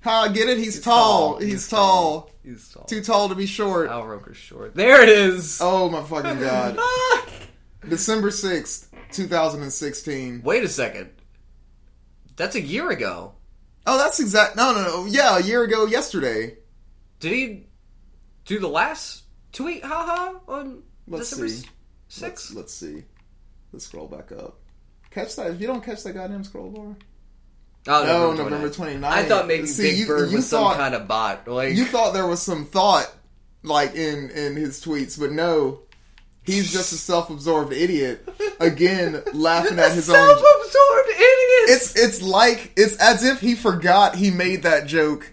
[0.00, 0.58] How I get it?
[0.58, 1.38] He's, tall.
[1.38, 2.30] He's, tall.
[2.44, 2.84] He's tall.
[2.84, 3.90] Too tall to be short.
[3.90, 4.74] Al Roker's short.
[4.74, 5.60] There it is.
[5.60, 6.78] Oh my fucking god.
[7.88, 10.42] December sixth, two thousand and sixteen.
[10.42, 11.10] Wait a second.
[12.36, 13.34] That's a year ago.
[13.90, 14.54] Oh, that's exact.
[14.56, 15.06] No, no, no.
[15.06, 16.56] Yeah, a year ago yesterday.
[17.20, 17.66] Did he
[18.44, 19.22] do the last
[19.52, 19.82] tweet?
[19.84, 20.34] Haha.
[20.46, 21.66] On Let's December see.
[22.08, 22.50] sixth.
[22.50, 23.04] Let's, let's see.
[23.72, 24.58] Let's scroll back up.
[25.10, 25.52] Catch that.
[25.52, 26.96] If you don't catch that goddamn scroll bar.
[27.86, 29.00] Oh, No, November November 29th.
[29.00, 29.04] 29th.
[29.04, 31.48] I thought maybe See, Big you- Bird you was thought- some kind of bot.
[31.48, 33.10] Like You thought there was some thought,
[33.62, 35.80] like, in, in his tweets, but no.
[36.48, 38.28] He's just a self-absorbed idiot.
[38.60, 40.16] Again, laughing at his own.
[40.16, 45.30] self-absorbed idiot It's it's like it's as if he forgot he made that joke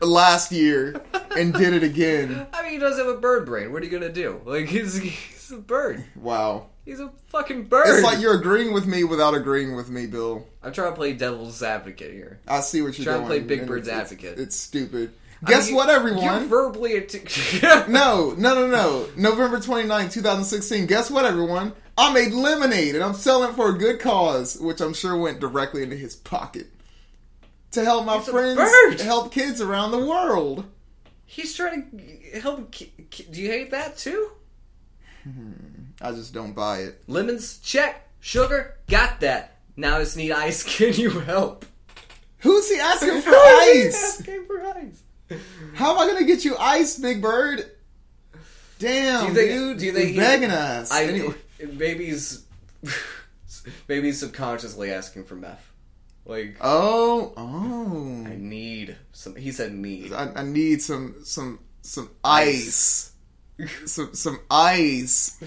[0.00, 1.00] last year
[1.36, 2.46] and did it again.
[2.52, 3.72] I mean, he does have a bird brain.
[3.72, 4.40] What are you gonna do?
[4.44, 6.04] Like he's he's a bird.
[6.16, 6.66] Wow.
[6.84, 7.86] He's a fucking bird.
[7.86, 10.46] It's like you're agreeing with me without agreeing with me, Bill.
[10.62, 12.40] I'm trying to play devil's advocate here.
[12.48, 14.32] I see what you're Trying to play Big and Bird's it's- advocate.
[14.32, 15.12] It's, it's stupid.
[15.44, 16.48] I Guess mean, what, You're everyone?
[16.48, 17.14] verbally att-
[17.88, 19.06] no, no, no, no.
[19.16, 20.86] November 29, 2016.
[20.86, 21.72] Guess what, everyone?
[21.96, 25.82] I made lemonade and I'm selling for a good cause, which I'm sure went directly
[25.82, 26.66] into his pocket.
[27.72, 30.64] To help my He's friends help kids around the world.
[31.24, 31.90] He's trying
[32.32, 32.70] to help.
[32.72, 34.30] ki- ki- Do you hate that too?
[35.24, 35.52] Hmm,
[36.02, 37.02] I just don't buy it.
[37.06, 38.08] Lemons, check.
[38.20, 39.58] Sugar, got that.
[39.76, 40.62] Now I just need ice.
[40.76, 41.64] Can you help?
[42.38, 44.18] Who's he asking for ice?
[44.18, 45.02] Asking for ice.
[45.74, 47.64] How am I gonna get you ice, Big Bird?
[48.78, 49.78] Damn, Do you think- dude.
[49.78, 50.90] do you think he's begging us?
[50.90, 51.34] I Anyway.
[51.72, 52.44] maybe he's
[53.88, 55.66] maybe he's subconsciously asking for meth.
[56.24, 58.24] Like Oh, oh.
[58.26, 59.36] I need some.
[59.36, 60.12] He said need.
[60.12, 63.12] I, I need some some some ice.
[63.86, 65.38] some some ice.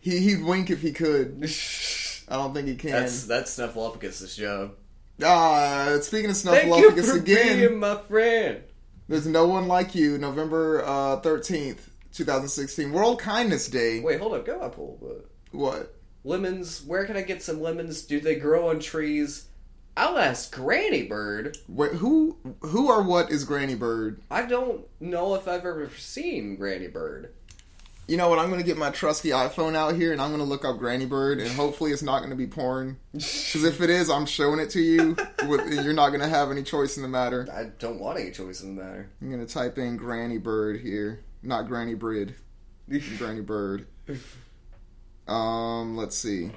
[0.00, 1.42] He he'd wink if he could.
[2.28, 2.92] I don't think he can.
[2.92, 4.72] That's that's Snuffleupagus' job.
[5.22, 8.62] Ah, speaking of Thank you Snuffleupagus for again, being my friend.
[9.10, 10.18] There's no one like you.
[10.18, 14.00] November uh, thirteenth, 2016, World Kindness Day.
[14.00, 14.46] Wait, hold up.
[14.46, 15.26] Go up a little bit.
[15.50, 15.94] What?
[16.22, 16.82] Lemons.
[16.84, 18.02] Where can I get some lemons?
[18.02, 19.48] Do they grow on trees?
[19.96, 21.58] I'll ask Granny Bird.
[21.68, 24.22] Wait, who who or what is Granny Bird?
[24.30, 27.34] I don't know if I've ever seen Granny Bird.
[28.10, 28.40] You know what?
[28.40, 31.38] I'm gonna get my trusty iPhone out here and I'm gonna look up Granny Bird,
[31.40, 32.96] and hopefully it's not gonna be porn.
[33.12, 35.16] Because if it is, I'm showing it to you.
[35.46, 37.46] With, you're not gonna have any choice in the matter.
[37.54, 39.08] I don't want any choice in the matter.
[39.22, 42.34] I'm gonna type in Granny Bird here, not Granny Brid.
[43.16, 43.86] Granny Bird.
[45.28, 46.50] Um, let's see.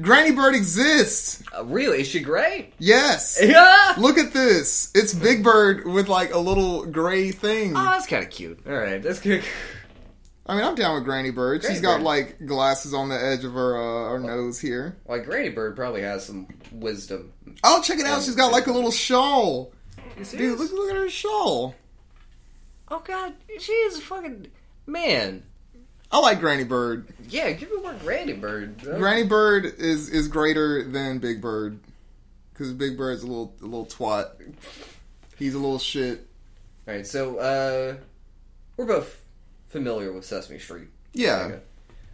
[0.00, 1.42] Granny Bird exists.
[1.54, 2.00] Uh, really?
[2.00, 2.72] Is she gray?
[2.78, 3.38] Yes.
[3.44, 3.94] Yeah.
[3.98, 4.90] Look at this.
[4.94, 7.76] It's Big Bird with like a little gray thing.
[7.76, 8.60] Oh, that's kind of cute.
[8.66, 9.44] All right, that's good.
[10.48, 11.60] I mean, I'm down with Granny Bird.
[11.60, 12.04] Granny She's got Bird.
[12.04, 14.96] like glasses on the edge of her uh, her nose here.
[15.06, 17.32] Like Granny Bird probably has some wisdom.
[17.62, 18.22] Oh, check it out.
[18.22, 19.72] She's got like a little shawl.
[20.30, 21.74] Dude, look, look at her shawl.
[22.90, 24.46] Oh God, she is a fucking
[24.86, 25.42] man.
[26.10, 27.06] I like Granny Bird.
[27.28, 28.78] Yeah, give me more Granny Bird.
[28.82, 31.78] Granny Bird is is greater than Big Bird
[32.52, 34.30] because Big Bird's a little a little twat.
[35.36, 36.26] He's a little shit.
[36.88, 37.96] All right, so uh,
[38.78, 39.22] we're both
[39.68, 40.88] familiar with Sesame Street.
[41.12, 41.56] Yeah,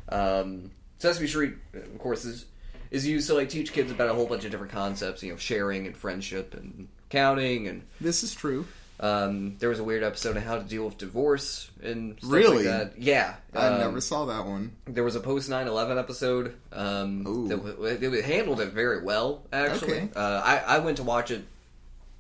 [0.09, 2.47] Um, Sesame Street, of course, is
[2.91, 5.23] is used to like teach kids about a whole bunch of different concepts.
[5.23, 8.67] You know, sharing and friendship and counting and this is true.
[9.01, 12.65] Um, there was a weird episode of how to deal with divorce and stuff Really?
[12.65, 12.99] like that.
[13.03, 14.77] Yeah, I um, never saw that one.
[14.85, 16.55] There was a post 9-11 episode.
[16.73, 17.49] Um, Ooh.
[17.49, 17.85] that w-
[18.15, 19.43] it handled it very well.
[19.53, 20.09] Actually, Okay.
[20.15, 21.45] uh, I I went to watch it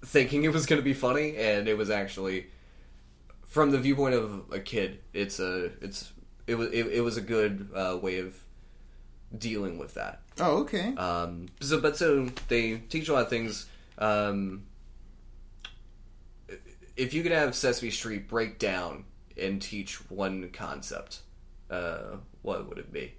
[0.04, 2.46] thinking it was going to be funny, and it was actually
[3.54, 4.98] from the viewpoint of a kid.
[5.12, 6.12] It's a it's
[6.48, 8.36] it was it, it was a good uh, way of
[9.38, 10.22] dealing with that.
[10.40, 10.92] Oh, okay.
[10.96, 13.66] Um, so, but so they teach a lot of things.
[13.96, 14.64] Um,
[16.96, 19.04] if you could have Sesame Street break down
[19.40, 21.20] and teach one concept,
[21.70, 23.14] uh, what would it be?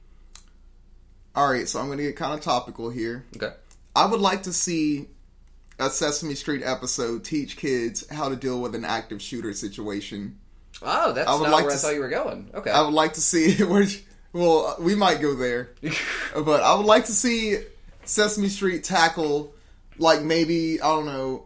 [1.33, 3.25] All right, so I'm going to get kind of topical here.
[3.37, 3.53] Okay.
[3.95, 5.07] I would like to see
[5.79, 10.39] a Sesame Street episode teach kids how to deal with an active shooter situation.
[10.81, 12.49] Oh, that's I would not like where to I thought you were going.
[12.53, 12.71] Okay.
[12.71, 14.03] I would like to see which.
[14.33, 15.69] Well, we might go there,
[16.35, 17.59] but I would like to see
[18.03, 19.53] Sesame Street tackle,
[19.97, 21.45] like maybe I don't know.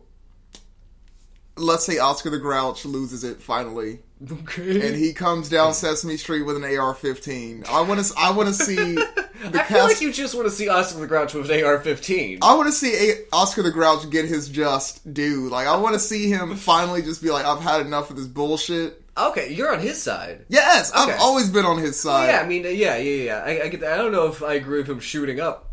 [1.55, 3.99] Let's say Oscar the Grouch loses it finally,
[4.31, 4.87] okay.
[4.87, 7.67] and he comes down Sesame Street with an AR-15.
[7.67, 8.13] I want to.
[8.17, 9.01] I want to see the
[9.43, 9.71] I feel cast.
[9.93, 12.39] like you just want to see Oscar the Grouch with an AR-15.
[12.41, 15.49] I want to see a- Oscar the Grouch get his just due.
[15.49, 18.27] Like, I want to see him finally just be like, I've had enough of this
[18.27, 19.01] bullshit.
[19.17, 20.45] Okay, you're on his side.
[20.47, 21.11] Yes, Okay.
[21.13, 22.27] I've always been on his Well, side.
[22.29, 23.43] yeah, I mean, uh, yeah, yeah, yeah.
[23.45, 23.93] I, I, get that.
[23.93, 25.71] I don't know if I agree with him shooting up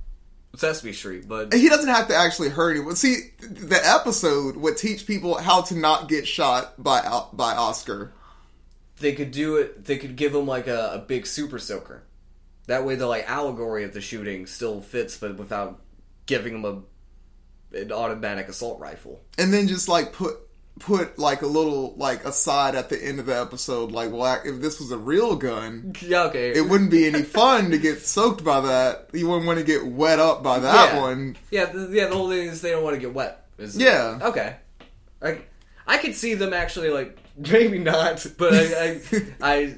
[0.57, 2.97] Sesame Street, but He doesn't have to actually hurt anyone.
[2.97, 7.01] See, the episode would teach people how to not get shot by
[7.33, 8.13] by Oscar.
[8.99, 9.85] They could do it.
[9.85, 12.03] They could give him like a, a big super soaker.
[12.67, 15.81] That way, the like allegory of the shooting still fits, but without
[16.27, 16.83] giving him a
[17.77, 19.21] an automatic assault rifle.
[19.39, 20.37] and then just like put
[20.79, 24.61] put like a little like aside at the end of the episode like well if
[24.61, 26.53] this was a real gun Yeah, okay.
[26.53, 29.87] it wouldn't be any fun to get soaked by that you wouldn't want to get
[29.87, 31.01] wet up by that Yeah.
[31.01, 32.07] one yeah, the, yeah.
[32.09, 33.47] The whole thing is they don't want to get wet.
[33.59, 34.19] Is- Yeah.
[34.23, 34.57] Okay.
[35.23, 35.41] I
[35.87, 37.17] I could see them actually like
[37.53, 39.01] maybe not, but I I
[39.43, 39.75] I,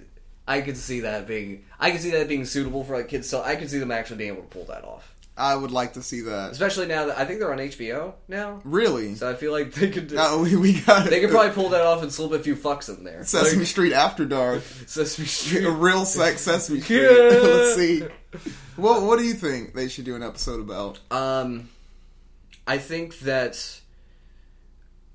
[0.46, 3.28] I could see that being I could see that being suitable for like kids.
[3.28, 5.92] So I could see them actually being able to pull that off, i would like
[5.92, 8.60] to see that especially now that I think they're on HBO now.
[8.64, 10.10] really So I feel like they could.
[10.12, 12.88] no, we, we got They could probably pull that off and slip a few fucks
[12.88, 13.24] in there.
[13.24, 15.64] sesame Like, street after dark Sesame Street.
[15.64, 17.38] a real sex sesame street Yeah.
[17.38, 18.02] let's see
[18.76, 21.68] what what do you think they should do an episode about Um,
[22.66, 23.80] I think that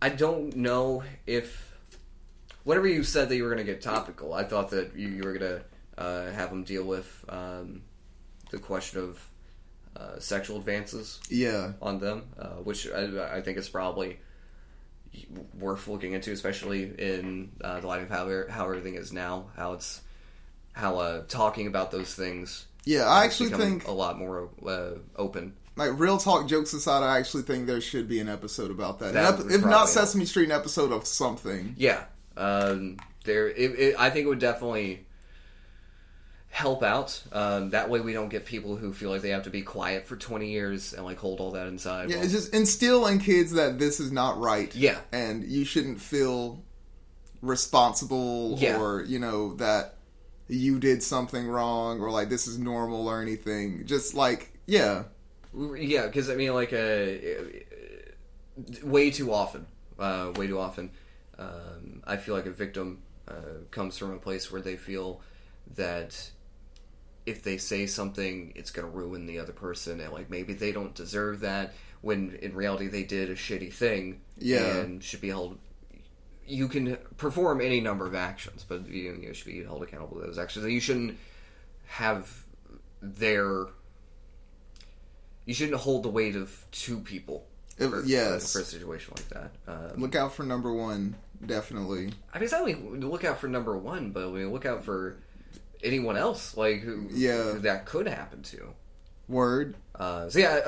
[0.01, 1.72] I don't know if
[2.63, 5.23] whenever you said that you were going to get topical, I thought that you, you
[5.23, 7.83] were going to uh, have them deal with um,
[8.51, 9.29] the question of
[9.95, 14.19] uh, sexual advances yeah on them, uh, which I, I think is probably
[15.59, 19.73] worth looking into, especially in uh, the light of how how everything is now, how
[19.73, 20.01] it's
[20.73, 22.65] how uh, talking about those things.
[22.85, 25.53] yeah i actually think a lot more uh, open.
[25.75, 29.13] like real talk jokes aside i actually think there should be an episode about that,
[29.13, 32.05] That ep- if not sesame street an episode of something Yeah,
[32.37, 33.47] um, there.
[33.49, 35.05] It, it, I think it would definitely
[36.49, 37.21] help out.
[37.31, 40.05] Um, that way, we don't get people who feel like they have to be quiet
[40.05, 42.09] for twenty years and like hold all that inside.
[42.09, 44.73] Yeah, Well, it's just instill in kids that this is not right.
[44.75, 44.99] Yeah.
[45.11, 46.61] And you shouldn't feel
[47.41, 48.79] responsible Yeah.
[48.79, 49.95] or, you know, that
[50.47, 53.85] you did something wrong or like this is normal or anything.
[53.85, 55.03] Just like, yeah.
[55.75, 57.05] yeah, because I mean, like, uh,
[58.83, 59.65] way too often,
[59.99, 60.91] uh, way too often,
[61.39, 65.21] um, I feel like a victim uh, comes from a place where they feel
[65.75, 66.31] that
[67.25, 70.71] if they say something, it's going to ruin the other person, and like maybe they
[70.71, 71.73] don't deserve that.
[72.01, 74.77] When in reality, they did a shitty thing, Yeah.
[74.77, 75.57] and should be held.
[76.45, 80.27] You can perform any number of actions, but you, you should be held accountable to
[80.27, 80.65] those actions.
[80.65, 81.17] You shouldn't
[81.87, 82.43] have
[83.01, 83.67] their.
[85.45, 87.47] You shouldn't hold the weight of two people.
[87.77, 88.53] For, yes.
[88.53, 89.51] for a situation like that.
[89.67, 91.15] Um, Look out for number one,
[91.45, 92.11] definitely.
[92.33, 95.17] I mean, it's not only look out for number one, but we look out for
[95.83, 97.53] anyone else, like who, Yeah.
[97.53, 98.73] who that could happen to.
[99.27, 99.75] Word.
[99.95, 100.59] Uh, so yeah,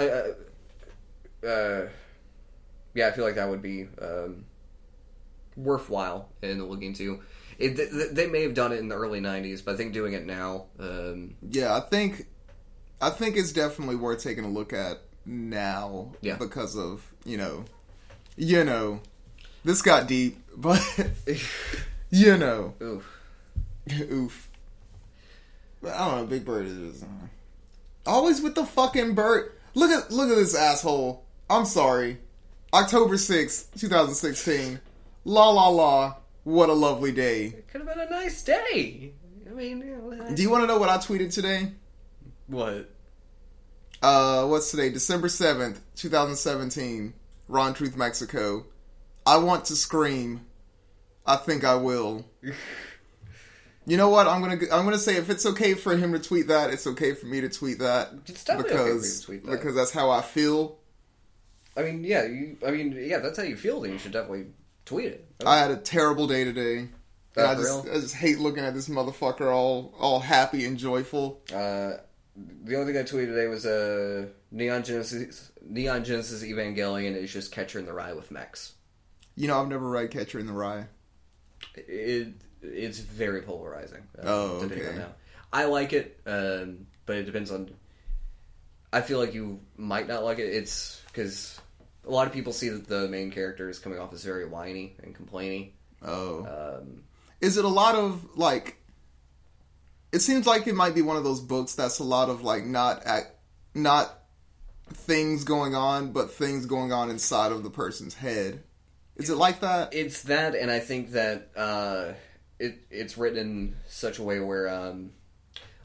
[1.43, 1.89] I, I, uh,
[2.95, 4.45] yeah, I feel like that would be um,
[5.55, 7.21] worthwhile in looking to.
[7.57, 10.13] It, th- they may have done it in the early '90s, but I think doing
[10.13, 12.25] it now, um, Yeah, I think
[12.99, 16.11] I think it's definitely worth taking a look at now.
[16.21, 16.35] Yeah.
[16.37, 17.65] Because of, you know
[18.35, 19.01] you know.
[19.63, 20.79] This got deep, but
[22.09, 22.73] you know.
[22.81, 23.11] oof.
[24.11, 24.49] Oof.
[25.81, 27.07] But I don't know, Big Bird is uh,
[28.05, 29.51] always with the fucking bird.
[29.73, 31.23] Look at look at this asshole.
[31.49, 32.17] I'm sorry.
[32.73, 34.79] October sixth, 2016.
[35.25, 36.15] La la la.
[36.43, 37.45] What a lovely day.
[37.45, 39.13] It could have been a nice day.
[39.47, 41.71] I mean, you know, Do you want to know what I tweeted today?
[42.47, 42.89] what?
[44.05, 44.91] Uh, what's today?
[44.91, 47.11] December 7th, 2017.
[47.47, 48.67] Ron Truth Mexico.
[49.25, 50.45] I want to scream.
[51.25, 52.25] I think I will.
[53.87, 54.27] You know what?
[54.27, 57.13] I'm gonna I'm gonna say if it's okay for him to tweet that, it's okay
[57.13, 59.51] for me to tweet that It's definitely okay for you because to tweet that.
[59.51, 60.79] because that's how I feel.
[61.77, 63.81] I mean, yeah, you, I mean, yeah, that's how you feel.
[63.81, 64.47] Then you should definitely
[64.85, 65.31] tweet it.
[65.45, 66.87] I had a terrible day today.
[67.37, 67.95] I just real?
[67.95, 71.43] I just hate looking at this motherfucker all all happy and joyful.
[71.53, 71.97] Uh,
[72.35, 77.51] the only thing I tweeted today was uh, Neon Genesis Neon Genesis Evangelion is just
[77.51, 78.73] Catcher in the Rye with mechs.
[79.35, 80.87] You know, I've never read Catcher in the Rye.
[81.75, 84.03] It it's very polarizing.
[84.17, 85.05] Uh, Oh, okay.
[85.53, 87.69] I like it, um, but it depends on.
[88.91, 90.53] I feel like you might not like it.
[90.53, 91.59] It's because
[92.05, 94.95] a lot of people see that the main character is coming off as very whiny
[95.03, 95.73] and complaining.
[96.01, 96.79] Oh.
[96.79, 97.03] Um,
[97.41, 98.77] is it a lot of like
[100.15, 102.65] it seems like it might be one of those books that's a lot of like
[102.65, 103.35] not at,
[103.73, 104.19] not
[104.87, 108.63] things going on but things going on inside of the person's head
[109.17, 112.13] is it like that it's that, and I think that uh,
[112.59, 115.11] it it's written in such a way where, um,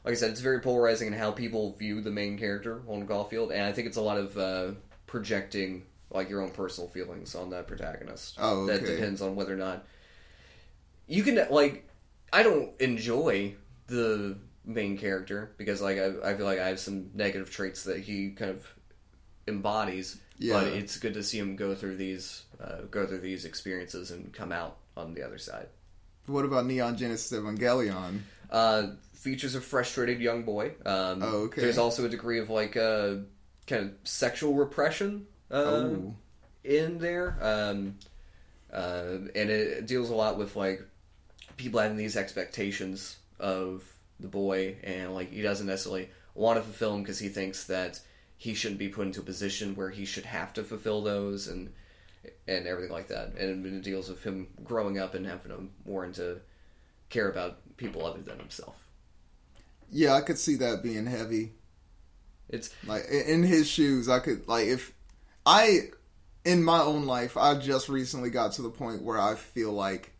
[0.03, 3.51] like I said, it's very polarizing in how people view the main character Holden Caulfield,
[3.51, 4.71] and I think it's a lot of uh,
[5.07, 8.35] projecting like your own personal feelings on that protagonist.
[8.37, 8.73] Oh, okay.
[8.73, 9.85] that depends on whether or not
[11.07, 11.87] you can like.
[12.33, 13.55] I don't enjoy
[13.91, 17.99] the main character because like I, I feel like I have some negative traits that
[17.99, 18.67] he kind of
[19.47, 20.19] embodies.
[20.37, 20.53] Yeah.
[20.55, 24.33] But it's good to see him go through these uh, go through these experiences and
[24.33, 25.67] come out on the other side.
[26.25, 28.19] what about neon genesis evangelion
[28.49, 30.71] Uh, features a frustrated young boy.
[30.85, 31.61] Um, Oh, okay.
[31.61, 33.15] There's also a degree of like uh,
[33.67, 36.15] kind of sexual repression uh, oh
[36.63, 37.95] in there, um,
[38.71, 40.81] uh, and it deals a lot with like
[41.57, 43.83] people having these expectations of
[44.19, 47.99] the boy, and like he doesn't necessarily want to fulfill them because he thinks that
[48.37, 51.73] he shouldn't be put into a position where he should have to fulfill those, and
[52.47, 53.33] and everything like that.
[53.37, 56.39] And it deals with him growing up and having to more into
[57.09, 58.87] care about people other than himself.
[59.89, 61.53] yeah i could see that being heavy
[62.49, 64.93] It's like in in his shoes i could like if
[65.45, 65.89] i
[66.45, 70.10] in my own life i just recently got to the point where i feel like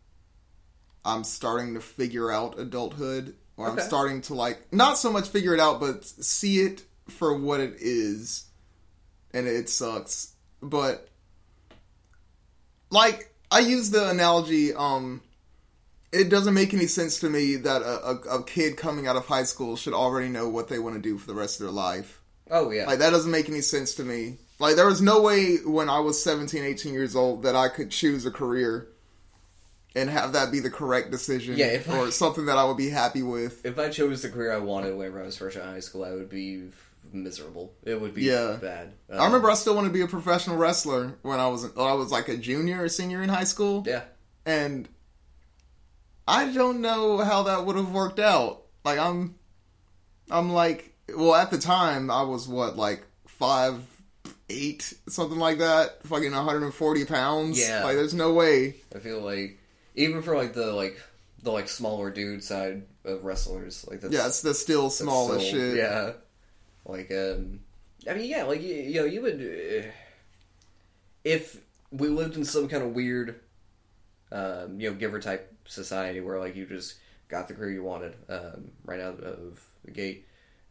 [1.06, 5.54] i'm starting to figure out adulthood or i'm starting to like not so much figure
[5.54, 8.46] it out but see it for what it is
[9.34, 10.34] and it sucks.
[10.62, 11.08] But
[12.90, 15.22] like i use the analogy um
[16.12, 19.26] it doesn't make any sense to me that a, a, a kid coming out of
[19.26, 21.74] high school should already know what they want to do for the rest of their
[21.74, 22.22] life.
[22.50, 24.38] Oh yeah, like that doesn't make any sense to me.
[24.60, 27.90] Like there was no way when I was 17, 18 years old that I could
[27.92, 28.90] choose a career
[29.96, 32.78] and have that be the correct decision Yeah, if I- or something that I would
[32.78, 33.66] be happy with.
[33.66, 36.04] if I chose the career I wanted whenever I was fresh out of high school,
[36.04, 36.70] I would be
[37.12, 37.74] miserable.
[37.84, 38.58] It would be Yeah.
[38.62, 38.94] bad.
[39.12, 41.94] I remember um, I still wanted to be a professional wrestler when I was I
[41.94, 44.04] was like a junior or senior in high school Yeah,
[44.46, 44.88] and
[46.28, 48.62] I don't know how that would have worked out.
[48.86, 49.36] Like I'm
[50.30, 53.82] I'm like well at the time I was what like 5
[54.50, 57.84] 8 something like that fucking 140 pounds Yeah.
[57.84, 59.58] like there's no way I feel like
[59.96, 61.02] even for like the like
[61.44, 65.44] the like smaller dude side of wrestlers, like that's Yeah, it's the still small as
[65.44, 65.78] shit.
[65.78, 66.14] Yeah,
[66.86, 67.62] like um,
[68.10, 69.88] I mean, yeah, like you, you know, you would uh,
[71.24, 71.62] if
[71.92, 73.40] we lived in some kind of weird
[74.32, 76.96] um, you know, giver type society where like you just
[77.28, 80.26] got the career you wanted um, right out of the gate.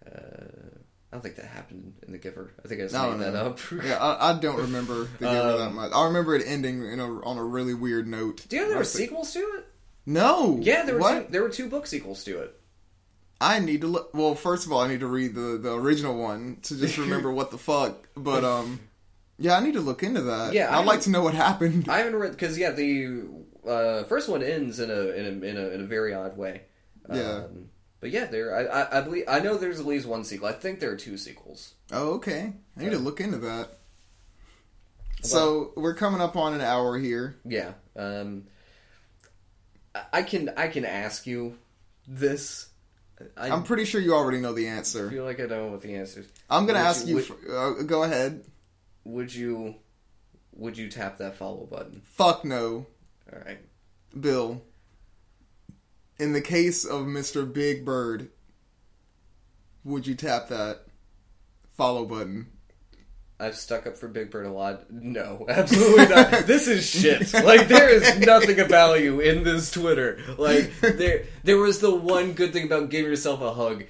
[0.06, 0.78] Uh,
[1.12, 2.52] I don't think that happened in the Giver.
[2.64, 3.46] I think I just No, made that no.
[3.46, 3.58] up.
[3.84, 5.92] Yeah, I, I don't remember the Giver Um, that much.
[5.92, 8.46] I remember it ending in a, on a really weird note.
[8.48, 9.66] Do you know there were sequels to it?
[10.06, 10.58] No.
[10.62, 11.26] Yeah, there were what?
[11.26, 12.56] two, there were two book sequels to it.
[13.40, 14.10] I need to look.
[14.14, 17.32] Well, first of all, I need to read the the original one to just remember
[17.32, 18.08] what the fuck.
[18.14, 18.80] But um,
[19.38, 20.52] yeah, I need to look into that.
[20.52, 21.88] Yeah, I'd like to know what happened.
[21.88, 23.24] I haven't read because yeah, the
[23.66, 26.62] uh, first one ends in a in a in a, in a very odd way.
[27.12, 27.44] Yeah.
[28.00, 30.48] But yeah, there I, I I believe I know there's at least one sequel.
[30.48, 31.74] I think there are two sequels.
[31.92, 32.52] Oh, okay.
[32.76, 33.78] I need to look into that.
[35.22, 37.36] So we're coming up on an hour here.
[37.44, 37.72] Yeah.
[37.96, 38.44] Um,
[39.94, 41.58] I- I can I can ask you
[42.08, 42.68] this.
[43.36, 45.10] I I'm pretty sure you already know the answer.
[45.10, 46.28] feel like I don't know what the answer is.
[46.48, 47.22] I'm gonna Would ask you- you.
[47.22, 48.44] for, uh, go ahead.
[49.04, 49.74] Would you
[50.54, 52.00] would you tap that follow button?
[52.04, 52.86] Fuck no,
[53.32, 53.58] All right.
[54.18, 54.62] Bill.
[56.20, 57.50] In the case of Mr.
[57.50, 58.28] Big Bird,
[59.84, 60.80] would you tap that
[61.76, 62.48] follow button?
[63.38, 64.90] I've stuck up for Big Bird a lot.
[64.90, 66.30] No, absolutely not.
[66.46, 67.32] this is shit.
[67.32, 70.20] Like there is nothing of value in this Twitter.
[70.36, 73.84] Like there, there was the one good thing about giving yourself a hug.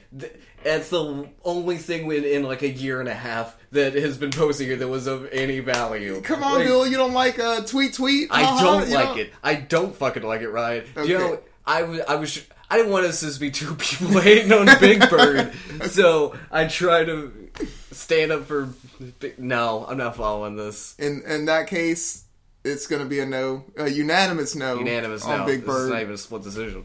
[0.63, 4.31] That's the only thing in, in like a year and a half that has been
[4.31, 6.21] posting here that was of any value.
[6.21, 6.87] Come on, Like, Bill.
[6.87, 8.29] You don't like uh, tweet tweet?
[8.31, 9.33] I Uh-huh, don't you like don't- it.
[9.43, 10.85] I don't fucking like it, Ryan.
[10.97, 11.09] Okay.
[11.09, 11.41] You know,
[11.71, 15.09] I was, I was, I didn't want us to be two people hating on Big
[15.09, 15.53] Bird,
[15.87, 17.51] so I try to
[17.93, 18.71] stand up for.
[19.21, 20.97] Big, no, I'm not following this.
[20.99, 22.25] In in that case,
[22.65, 25.47] it's gonna be a no, a unanimous no, Unanimous on now.
[25.47, 26.85] Big This is not even a split decision.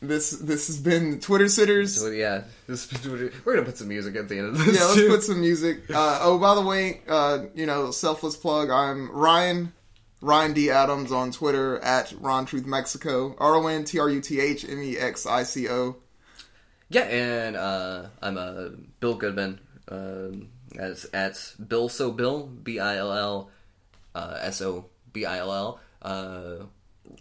[0.00, 2.00] This this has been Twitter sitters.
[2.00, 4.78] So yeah, this, we're gonna put some music at the end of this.
[4.78, 5.08] yeah, let's too.
[5.08, 5.90] put some music.
[5.90, 8.70] Uh, oh, by the way, uh, you know, selfless plug.
[8.70, 9.72] I'm Ryan,
[10.22, 13.34] Ryan D Adams on Twitter at Ron Truth Mexico.
[13.38, 15.96] R O N T R U T H M E X I C O.
[16.88, 18.68] Yeah, and uh, I'm uh,
[19.00, 19.60] Bill Goodman.
[19.88, 20.48] Um,
[20.78, 23.50] as at Bill So Bill B I L L
[24.14, 25.80] uh, S O B I L L.
[26.00, 26.64] Uh,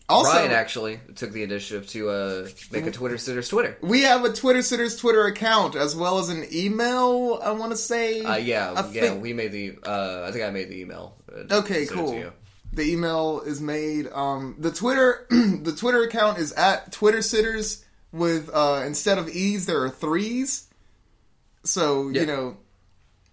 [0.08, 3.78] Also, Ryan actually took the initiative to uh, make a Twitter sitters Twitter.
[3.82, 7.40] we have a Twitter sitters Twitter account as well as an email.
[7.44, 8.22] I want to say.
[8.24, 9.78] Uh, yeah, I yeah, think- we made the.
[9.86, 11.16] Uh, I think I made the email.
[11.32, 12.32] Uh, Okay, cool.
[12.74, 14.08] The email is made.
[14.14, 19.66] Um, the Twitter the Twitter account is at Twitter Sitters with uh, instead of e's
[19.66, 20.68] there are threes.
[21.64, 22.22] So Yeah.
[22.22, 22.58] you know,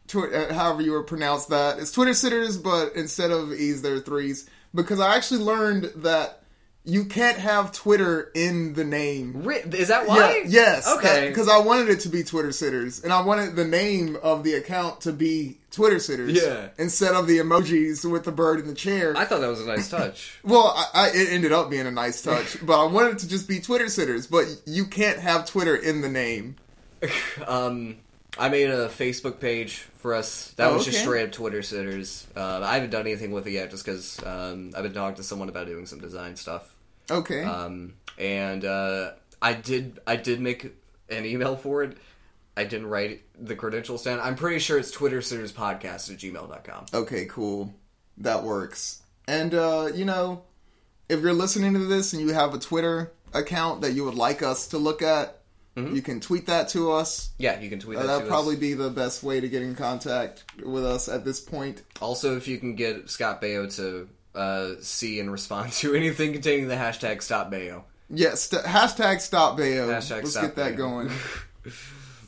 [0.08, 3.94] tw- uh, however you would pronounce that, it's Twitter Sitters, but instead of e's there
[3.94, 4.48] are threes.
[4.74, 6.42] Because I actually learned that
[6.84, 9.46] you can't have Twitter in the name.
[9.46, 10.42] Is that why?
[10.46, 10.88] Yeah, yes.
[10.96, 11.28] Okay.
[11.28, 14.54] Because I wanted it to be Twitter Sitters, and I wanted the name of the
[14.54, 16.32] account to be Twitter Sitters.
[16.32, 16.68] Yeah.
[16.78, 19.14] Instead of the emojis with the bird in the chair.
[19.16, 20.38] I thought that was a nice touch.
[20.44, 23.28] well, I, I, it ended up being a nice touch, but I wanted it to
[23.28, 24.26] just be Twitter Sitters.
[24.26, 26.56] But you can't have Twitter in the name.
[27.46, 27.98] um,
[28.38, 30.52] I made a Facebook page for us.
[30.56, 31.04] That Oh, was just okay.
[31.04, 32.26] straight up Twitter sitters.
[32.36, 35.22] Uh, I haven't done anything with it yet, just because um, I've been talking to
[35.22, 36.74] someone about doing some design stuff.
[37.10, 37.42] Okay.
[37.42, 40.64] Um, and uh, I did I did make
[41.08, 41.96] an email for it.
[42.56, 44.18] I didn't write the credentials down.
[44.20, 46.86] I'm pretty sure it's Twitter sitters podcast at gmail.com.
[46.92, 47.72] Okay, cool.
[48.18, 49.00] That works.
[49.28, 50.42] And uh, you know,
[51.08, 54.42] if you're listening to this and you have a Twitter account that you would like
[54.42, 55.37] us to look at,
[55.94, 57.30] you can tweet that to us.
[57.38, 58.30] Yeah, you can tweet Uh, that that'd to us.
[58.30, 61.82] probably be the best way to get in contact with us at this point.
[62.00, 66.68] Also, if you can get Scott Baio to uh, see and respond to anything containing
[66.68, 67.82] the hashtag Stop Baio.
[68.10, 69.88] Yes, st- hashtag stop Baio.
[69.88, 70.76] Hashtag Let's stop get that Baio.
[70.76, 71.10] going.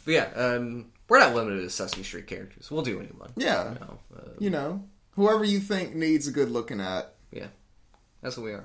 [0.04, 2.70] But yeah, um, we're not limited to Sesame Street characters.
[2.70, 3.30] We'll do anyone.
[3.36, 4.82] Yeah, No, uh, you know,
[5.12, 7.14] whoever you think needs a good looking at.
[7.30, 7.46] yeah,
[8.22, 8.64] that's what we are.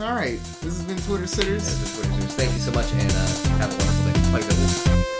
[0.00, 1.64] All right, this has been Twitter Sitters.
[1.96, 2.34] Twitter Sitters.
[2.34, 3.95] Thank you so much, and uh, have a wonderful
[4.40, 4.46] day.
[4.46, 4.86] Bye, guys.
[4.86, 5.15] Yeah, this is